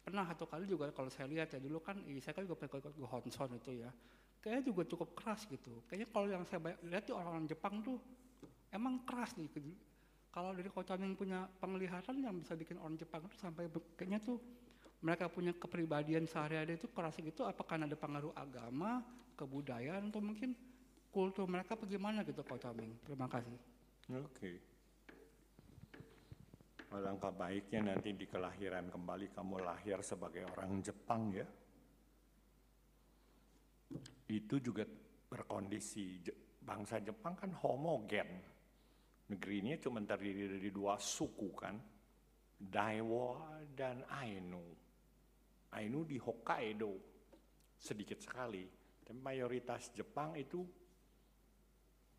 [0.00, 3.04] pernah satu kali juga kalau saya lihat ya dulu kan, saya kan juga pernah ikut
[3.04, 3.92] Honson itu ya,
[4.40, 5.84] kayaknya juga cukup keras gitu.
[5.84, 8.00] Kayaknya kalau yang saya lihat tuh orang-orang Jepang tuh
[8.72, 9.52] emang keras nih.
[10.30, 13.68] Kalau dari Kocaning punya penglihatan yang bisa bikin orang Jepang itu sampai
[13.98, 14.40] kayaknya tuh
[15.04, 17.44] mereka punya kepribadian sehari-hari itu keras gitu.
[17.44, 19.04] Apakah ada pengaruh agama,
[19.36, 20.56] kebudayaan atau mungkin
[21.10, 22.94] kultur mereka bagaimana gitu Pak Caming.
[23.02, 23.58] Terima kasih.
[24.14, 24.24] Oke.
[24.30, 24.56] Okay.
[26.90, 31.46] Alangkah baiknya nanti di kelahiran kembali kamu lahir sebagai orang Jepang ya.
[34.26, 34.82] Itu juga
[35.30, 36.18] berkondisi
[36.58, 38.30] bangsa Jepang kan homogen.
[39.30, 41.78] Negeri ini cuma terdiri dari dua suku kan,
[42.58, 44.66] Daiwa dan Ainu.
[45.70, 46.98] Ainu di Hokkaido
[47.78, 48.66] sedikit sekali.
[49.06, 50.66] Dan mayoritas Jepang itu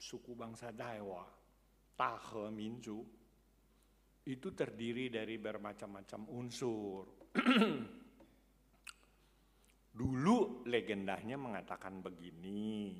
[0.01, 1.21] suku bangsa Daiwa,
[1.93, 2.97] Tahe Minju.
[4.25, 7.29] Itu terdiri dari bermacam-macam unsur.
[10.01, 12.97] Dulu legendanya mengatakan begini,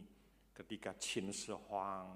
[0.53, 2.09] ketika Qin Shi Huang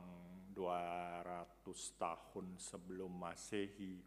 [0.54, 1.66] 200
[1.98, 3.98] tahun sebelum Masehi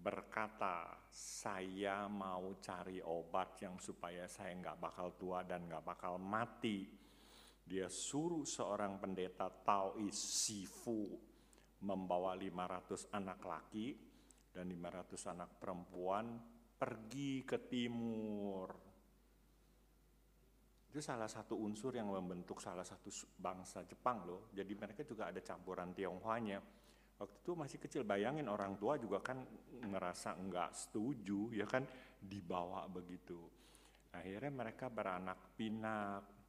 [0.00, 6.99] berkata, saya mau cari obat yang supaya saya nggak bakal tua dan nggak bakal mati.
[7.70, 11.06] Dia suruh seorang pendeta Taois Sifu
[11.86, 13.88] membawa 500 anak laki
[14.50, 16.26] dan 500 anak perempuan
[16.74, 18.68] pergi ke timur.
[20.90, 23.06] Itu salah satu unsur yang membentuk salah satu
[23.38, 24.50] bangsa Jepang loh.
[24.50, 26.58] Jadi mereka juga ada campuran Tionghoanya
[27.20, 29.44] Waktu itu masih kecil, bayangin orang tua juga kan
[29.84, 31.84] ngerasa enggak setuju, ya kan
[32.16, 33.36] dibawa begitu.
[34.16, 36.39] Akhirnya mereka beranak pinak.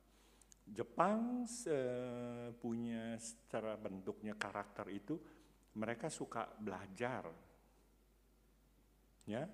[0.67, 1.45] Jepang
[2.59, 5.15] punya secara bentuknya karakter itu,
[5.77, 7.27] mereka suka belajar.
[9.27, 9.45] Ya,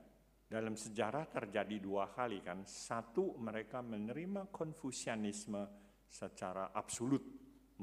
[0.47, 2.64] dalam sejarah terjadi dua kali kan.
[2.64, 5.68] Satu, mereka menerima konfusianisme
[6.08, 7.24] secara absolut,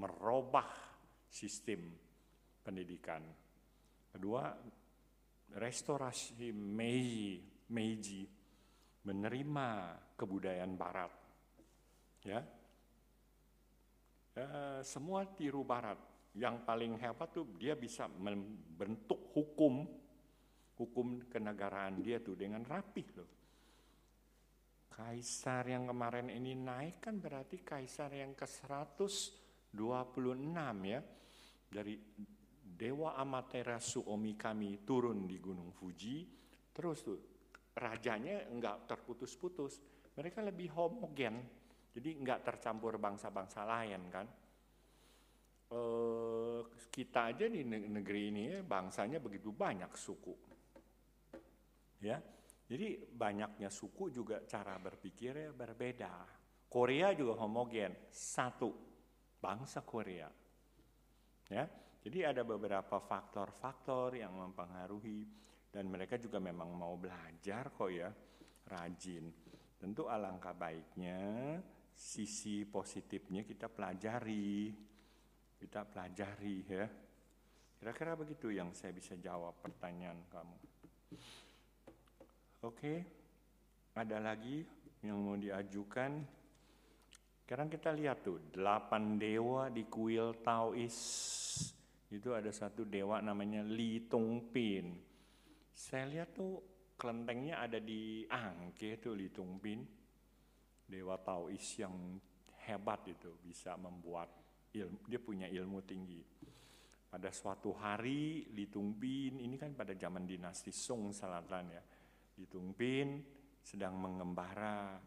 [0.00, 0.70] merubah
[1.28, 1.92] sistem
[2.64, 3.20] pendidikan.
[4.08, 4.48] Kedua,
[5.60, 8.24] restorasi Meiji, Meiji
[9.04, 9.68] menerima
[10.16, 11.12] kebudayaan barat.
[12.24, 12.40] Ya.
[14.34, 15.94] Eh, semua tiru barat.
[16.34, 19.86] Yang paling hebat tuh dia bisa membentuk hukum,
[20.74, 23.30] hukum kenegaraan dia tuh dengan rapih loh.
[24.90, 29.70] Kaisar yang kemarin ini naik kan berarti kaisar yang ke 126
[30.82, 31.00] ya.
[31.70, 31.94] Dari
[32.74, 36.26] Dewa Amaterasu Omi kami turun di Gunung Fuji,
[36.74, 37.18] terus tuh
[37.78, 39.78] rajanya enggak terputus-putus.
[40.18, 41.38] Mereka lebih homogen,
[41.94, 44.26] jadi enggak tercampur bangsa-bangsa lain kan.
[45.70, 45.80] E,
[46.90, 50.34] kita aja di negeri ini bangsanya begitu banyak suku.
[52.02, 52.18] Ya,
[52.66, 56.12] jadi banyaknya suku juga cara berpikirnya berbeda.
[56.66, 58.74] Korea juga homogen, satu
[59.38, 60.26] bangsa Korea.
[61.46, 61.64] Ya,
[62.02, 65.22] jadi ada beberapa faktor-faktor yang mempengaruhi
[65.70, 68.10] dan mereka juga memang mau belajar kok ya,
[68.66, 69.30] rajin.
[69.78, 71.62] Tentu alangkah baiknya
[71.94, 74.74] sisi positifnya kita pelajari,
[75.62, 76.86] kita pelajari ya.
[77.78, 80.58] Kira-kira begitu yang saya bisa jawab pertanyaan kamu.
[82.64, 82.94] Oke,
[83.94, 84.64] ada lagi
[85.04, 86.24] yang mau diajukan?
[87.44, 90.96] Sekarang kita lihat tuh, delapan dewa di kuil Taois
[92.08, 94.96] itu ada satu dewa namanya Li Tongpin.
[95.74, 96.62] Saya lihat tuh
[96.96, 99.84] kelentengnya ada di Angke tuh Li Tongpin.
[100.84, 102.20] Dewa Taois yang
[102.68, 104.28] hebat itu bisa membuat
[104.72, 106.20] ilmu, dia punya ilmu tinggi.
[107.08, 111.82] Pada suatu hari Li Tongpin ini kan pada zaman dinasti Song Selatan ya.
[112.36, 113.22] Li Tongpin
[113.62, 114.98] sedang mengembara.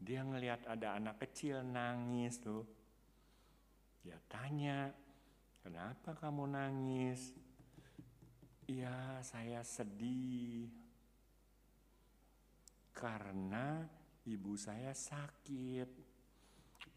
[0.00, 2.64] Dia ngelihat ada anak kecil nangis tuh.
[4.00, 4.88] Dia tanya,
[5.60, 7.36] Kenapa kamu nangis?
[8.64, 10.72] Ya, saya sedih
[12.96, 13.84] karena
[14.28, 15.88] ibu saya sakit.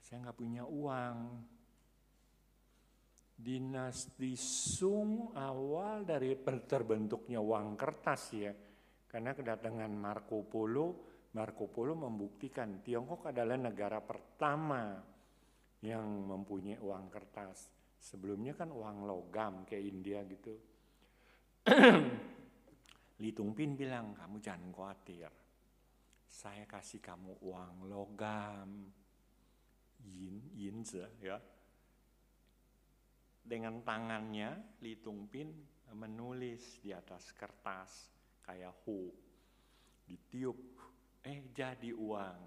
[0.04, 1.18] Saya nggak punya uang.
[3.34, 8.54] Dinasti Sung awal dari terbentuknya uang kertas ya.
[9.08, 10.88] Karena kedatangan Marco Polo,
[11.38, 14.98] Marco Polo membuktikan Tiongkok adalah negara pertama
[15.84, 17.70] yang mempunyai uang kertas.
[18.00, 20.56] Sebelumnya kan uang logam kayak India gitu.
[23.22, 25.43] Li Tungpin bilang, kamu jangan khawatir.
[26.34, 28.90] Saya kasih kamu uang logam.
[30.02, 30.82] Yin, yin
[31.22, 31.38] ya.
[33.46, 35.54] Dengan tangannya Li Tungpin
[35.94, 38.10] menulis di atas kertas
[38.42, 39.14] kayak hu.
[40.10, 40.58] Ditiup,
[41.22, 42.42] eh jadi uang.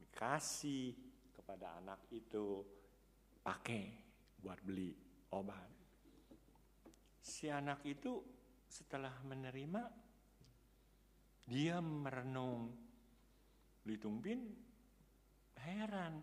[0.00, 0.96] Dikasih
[1.36, 2.64] kepada anak itu,
[3.44, 3.92] pakai
[4.40, 4.96] buat beli
[5.36, 5.68] obat.
[7.20, 8.24] Si anak itu
[8.64, 10.09] setelah menerima,
[11.50, 12.70] dia merenung.
[13.82, 14.38] Litumpin
[15.66, 16.22] heran.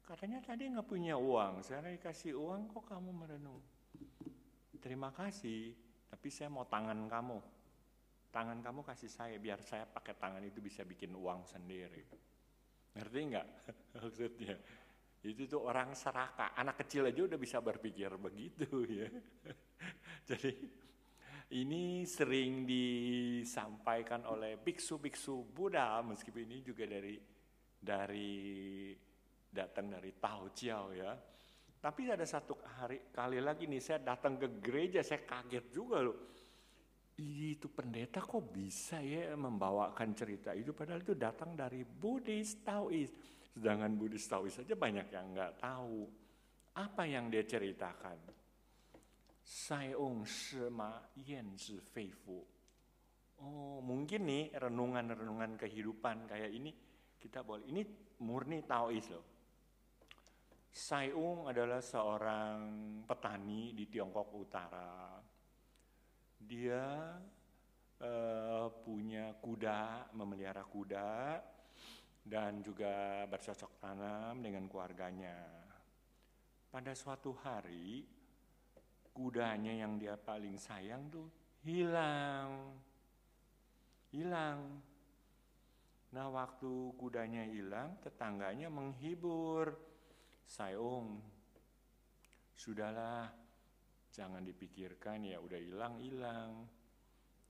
[0.00, 3.60] Katanya tadi nggak punya uang, saya dikasih uang kok kamu merenung.
[4.78, 5.74] Terima kasih,
[6.08, 7.38] tapi saya mau tangan kamu.
[8.30, 12.06] Tangan kamu kasih saya, biar saya pakai tangan itu bisa bikin uang sendiri.
[12.94, 13.46] Ngerti nggak
[13.98, 14.54] maksudnya?
[15.26, 19.10] Itu tuh orang serakah, anak kecil aja udah bisa berpikir begitu ya.
[20.30, 20.54] Jadi
[21.54, 27.14] ini sering disampaikan oleh biksu-biksu Buddha meskipun ini juga dari
[27.78, 28.90] dari
[29.46, 31.14] datang dari Tao Chiao ya.
[31.78, 36.18] Tapi ada satu hari kali lagi nih saya datang ke gereja saya kaget juga loh.
[37.16, 43.14] Itu pendeta kok bisa ya membawakan cerita itu padahal itu datang dari Buddhis Taois.
[43.54, 46.10] Sedangkan Buddhis Taois saja banyak yang nggak tahu.
[46.74, 48.35] Apa yang dia ceritakan?
[49.46, 51.54] Sayong Shima Yen
[51.94, 52.42] Fei Fu.
[53.38, 56.74] Oh, mungkin nih renungan-renungan kehidupan kayak ini
[57.14, 57.62] kita boleh.
[57.70, 57.82] Ini
[58.26, 59.22] murni Taois loh.
[60.74, 62.58] Sayung adalah seorang
[63.06, 65.14] petani di Tiongkok Utara.
[66.36, 67.14] Dia
[68.02, 71.40] uh, punya kuda, memelihara kuda,
[72.26, 75.38] dan juga bercocok tanam dengan keluarganya.
[76.66, 78.15] Pada suatu hari,
[79.16, 81.24] kudanya yang dia paling sayang tuh
[81.64, 82.76] hilang.
[84.12, 84.60] Hilang.
[86.12, 89.72] Nah waktu kudanya hilang, tetangganya menghibur.
[90.46, 91.18] Sayung,
[92.54, 93.26] sudahlah,
[94.14, 96.52] jangan dipikirkan ya udah hilang hilang.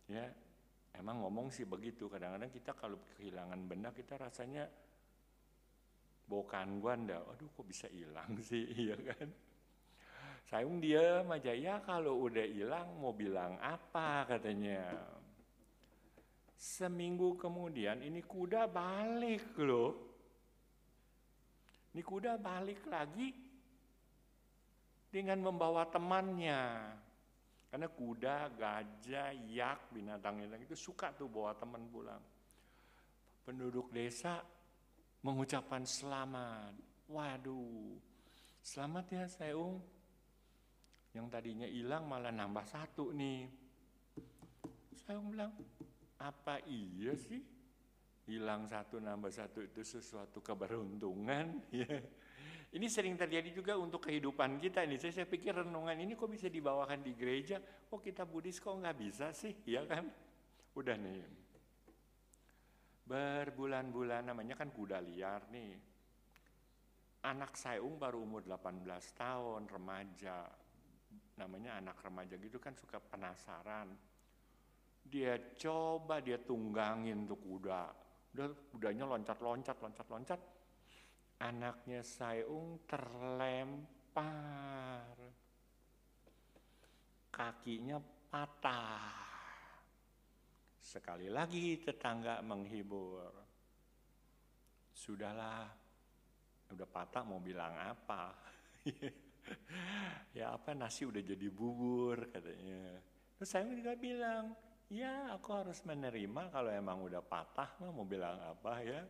[0.08, 0.32] Ya,
[0.96, 4.64] Emang ngomong sih begitu, kadang-kadang kita kalau kehilangan benda kita rasanya
[6.24, 9.28] bukan guanda, aduh kok bisa hilang sih, iya kan?
[10.46, 14.94] Sayung dia aja, ya kalau udah hilang mau bilang apa katanya.
[16.54, 20.06] Seminggu kemudian ini kuda balik loh.
[21.90, 23.34] Ini kuda balik lagi
[25.10, 26.94] dengan membawa temannya.
[27.66, 32.22] Karena kuda, gajah, yak, binatang-binatang itu suka tuh bawa teman pulang.
[33.42, 34.46] Penduduk desa
[35.26, 36.70] mengucapkan selamat.
[37.10, 37.98] Waduh,
[38.62, 39.95] selamat ya Seung.
[41.16, 43.48] Yang tadinya hilang malah nambah satu nih.
[45.00, 45.48] Seung bilang,
[46.20, 47.40] apa iya sih?
[48.28, 51.56] Hilang satu nambah satu itu sesuatu keberuntungan.
[51.72, 51.88] Ya.
[52.76, 55.00] Ini sering terjadi juga untuk kehidupan kita ini.
[55.00, 58.98] Saya, saya pikir renungan ini kok bisa dibawakan di gereja, kok kita Buddhis kok nggak
[59.00, 60.04] bisa sih, ya kan?
[60.76, 61.24] Udah nih.
[63.06, 65.72] Berbulan-bulan namanya kan kuda liar nih.
[67.24, 68.84] Anak Sayung baru umur 18
[69.14, 70.65] tahun, remaja.
[71.36, 73.92] Namanya anak remaja gitu kan suka penasaran.
[75.06, 77.84] Dia coba dia tunggangin tuh kuda.
[78.36, 80.40] Udah kudanya loncat-loncat, loncat-loncat
[81.40, 84.24] anaknya Sayung terlempar.
[87.28, 88.00] Kakinya
[88.32, 89.12] patah.
[90.80, 93.44] Sekali lagi tetangga menghibur.
[94.96, 95.68] Sudahlah,
[96.72, 98.32] udah patah mau bilang apa?
[100.38, 103.00] ya apa nasi udah jadi bubur katanya.
[103.36, 104.54] Terus saya juga bilang,
[104.88, 109.02] ya aku harus menerima kalau emang udah patah mau bilang apa ya.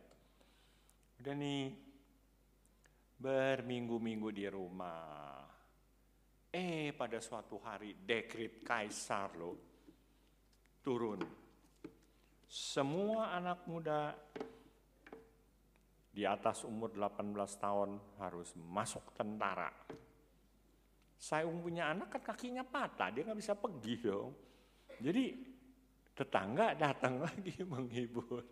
[1.17, 1.73] Udah nih,
[3.17, 5.41] berminggu-minggu di rumah.
[6.53, 9.57] Eh pada suatu hari dekrit kaisar loh
[10.87, 11.19] turun.
[12.47, 14.15] Semua anak muda
[16.07, 19.67] di atas umur 18 tahun harus masuk tentara.
[21.17, 24.31] Saya punya anak kan kakinya patah, dia nggak bisa pergi dong.
[25.01, 25.25] Jadi
[26.13, 28.45] tetangga datang lagi menghibur.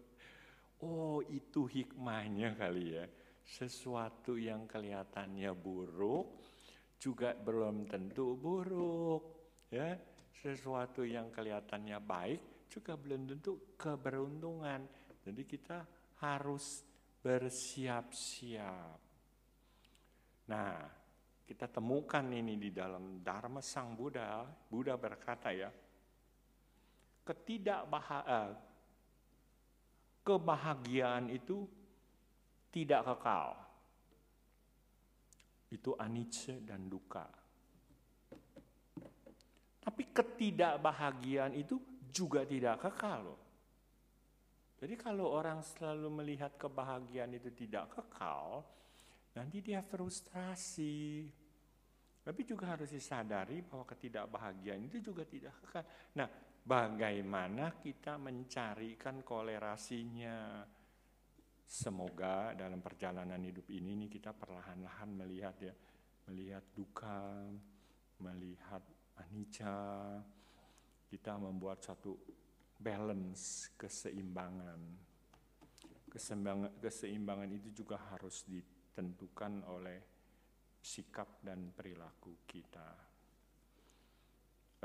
[0.82, 3.06] Oh itu hikmahnya kali ya
[3.46, 6.42] sesuatu yang kelihatannya buruk
[6.98, 9.24] juga belum tentu buruk
[9.70, 9.94] ya
[10.42, 12.42] sesuatu yang kelihatannya baik
[12.74, 14.82] juga belum tentu keberuntungan
[15.22, 15.80] jadi kita
[16.26, 16.82] harus
[17.22, 19.00] bersiap-siap
[20.50, 20.82] nah
[21.46, 25.70] kita temukan ini di dalam Dharma Sang Buddha Buddha berkata ya
[27.26, 28.66] ketidakbahagiaan
[30.26, 31.70] kebahagiaan itu
[32.74, 33.54] tidak kekal.
[35.70, 37.30] Itu anicca dan duka.
[39.86, 41.78] Tapi ketidakbahagiaan itu
[42.10, 43.40] juga tidak kekal loh.
[44.76, 48.66] Jadi kalau orang selalu melihat kebahagiaan itu tidak kekal,
[49.36, 51.28] nanti dia frustrasi.
[52.26, 55.86] Tapi juga harus disadari bahwa ketidakbahagiaan itu juga tidak kekal.
[56.18, 56.28] Nah,
[56.66, 60.66] bagaimana kita mencarikan kolerasinya?
[61.66, 65.74] Semoga dalam perjalanan hidup ini nih kita perlahan-lahan melihat ya,
[66.30, 67.46] melihat duka,
[68.22, 68.82] melihat
[69.22, 70.18] anicca,
[71.10, 72.18] kita membuat satu
[72.78, 74.82] balance keseimbangan.
[76.10, 78.46] Keseimbangan, keseimbangan itu juga harus
[78.96, 80.00] ditentukan oleh
[80.80, 82.96] sikap dan perilaku kita.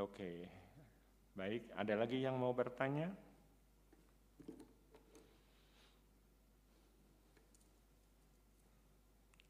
[0.02, 0.50] Oke,
[1.38, 1.70] baik.
[1.78, 3.06] Ada lagi yang mau bertanya?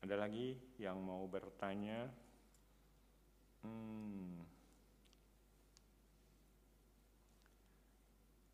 [0.05, 2.05] Ada lagi yang mau bertanya?
[3.65, 4.45] Hmm.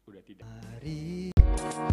[0.07, 0.47] Udah tidak.
[1.69, 1.91] Thank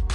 [0.00, 0.05] you.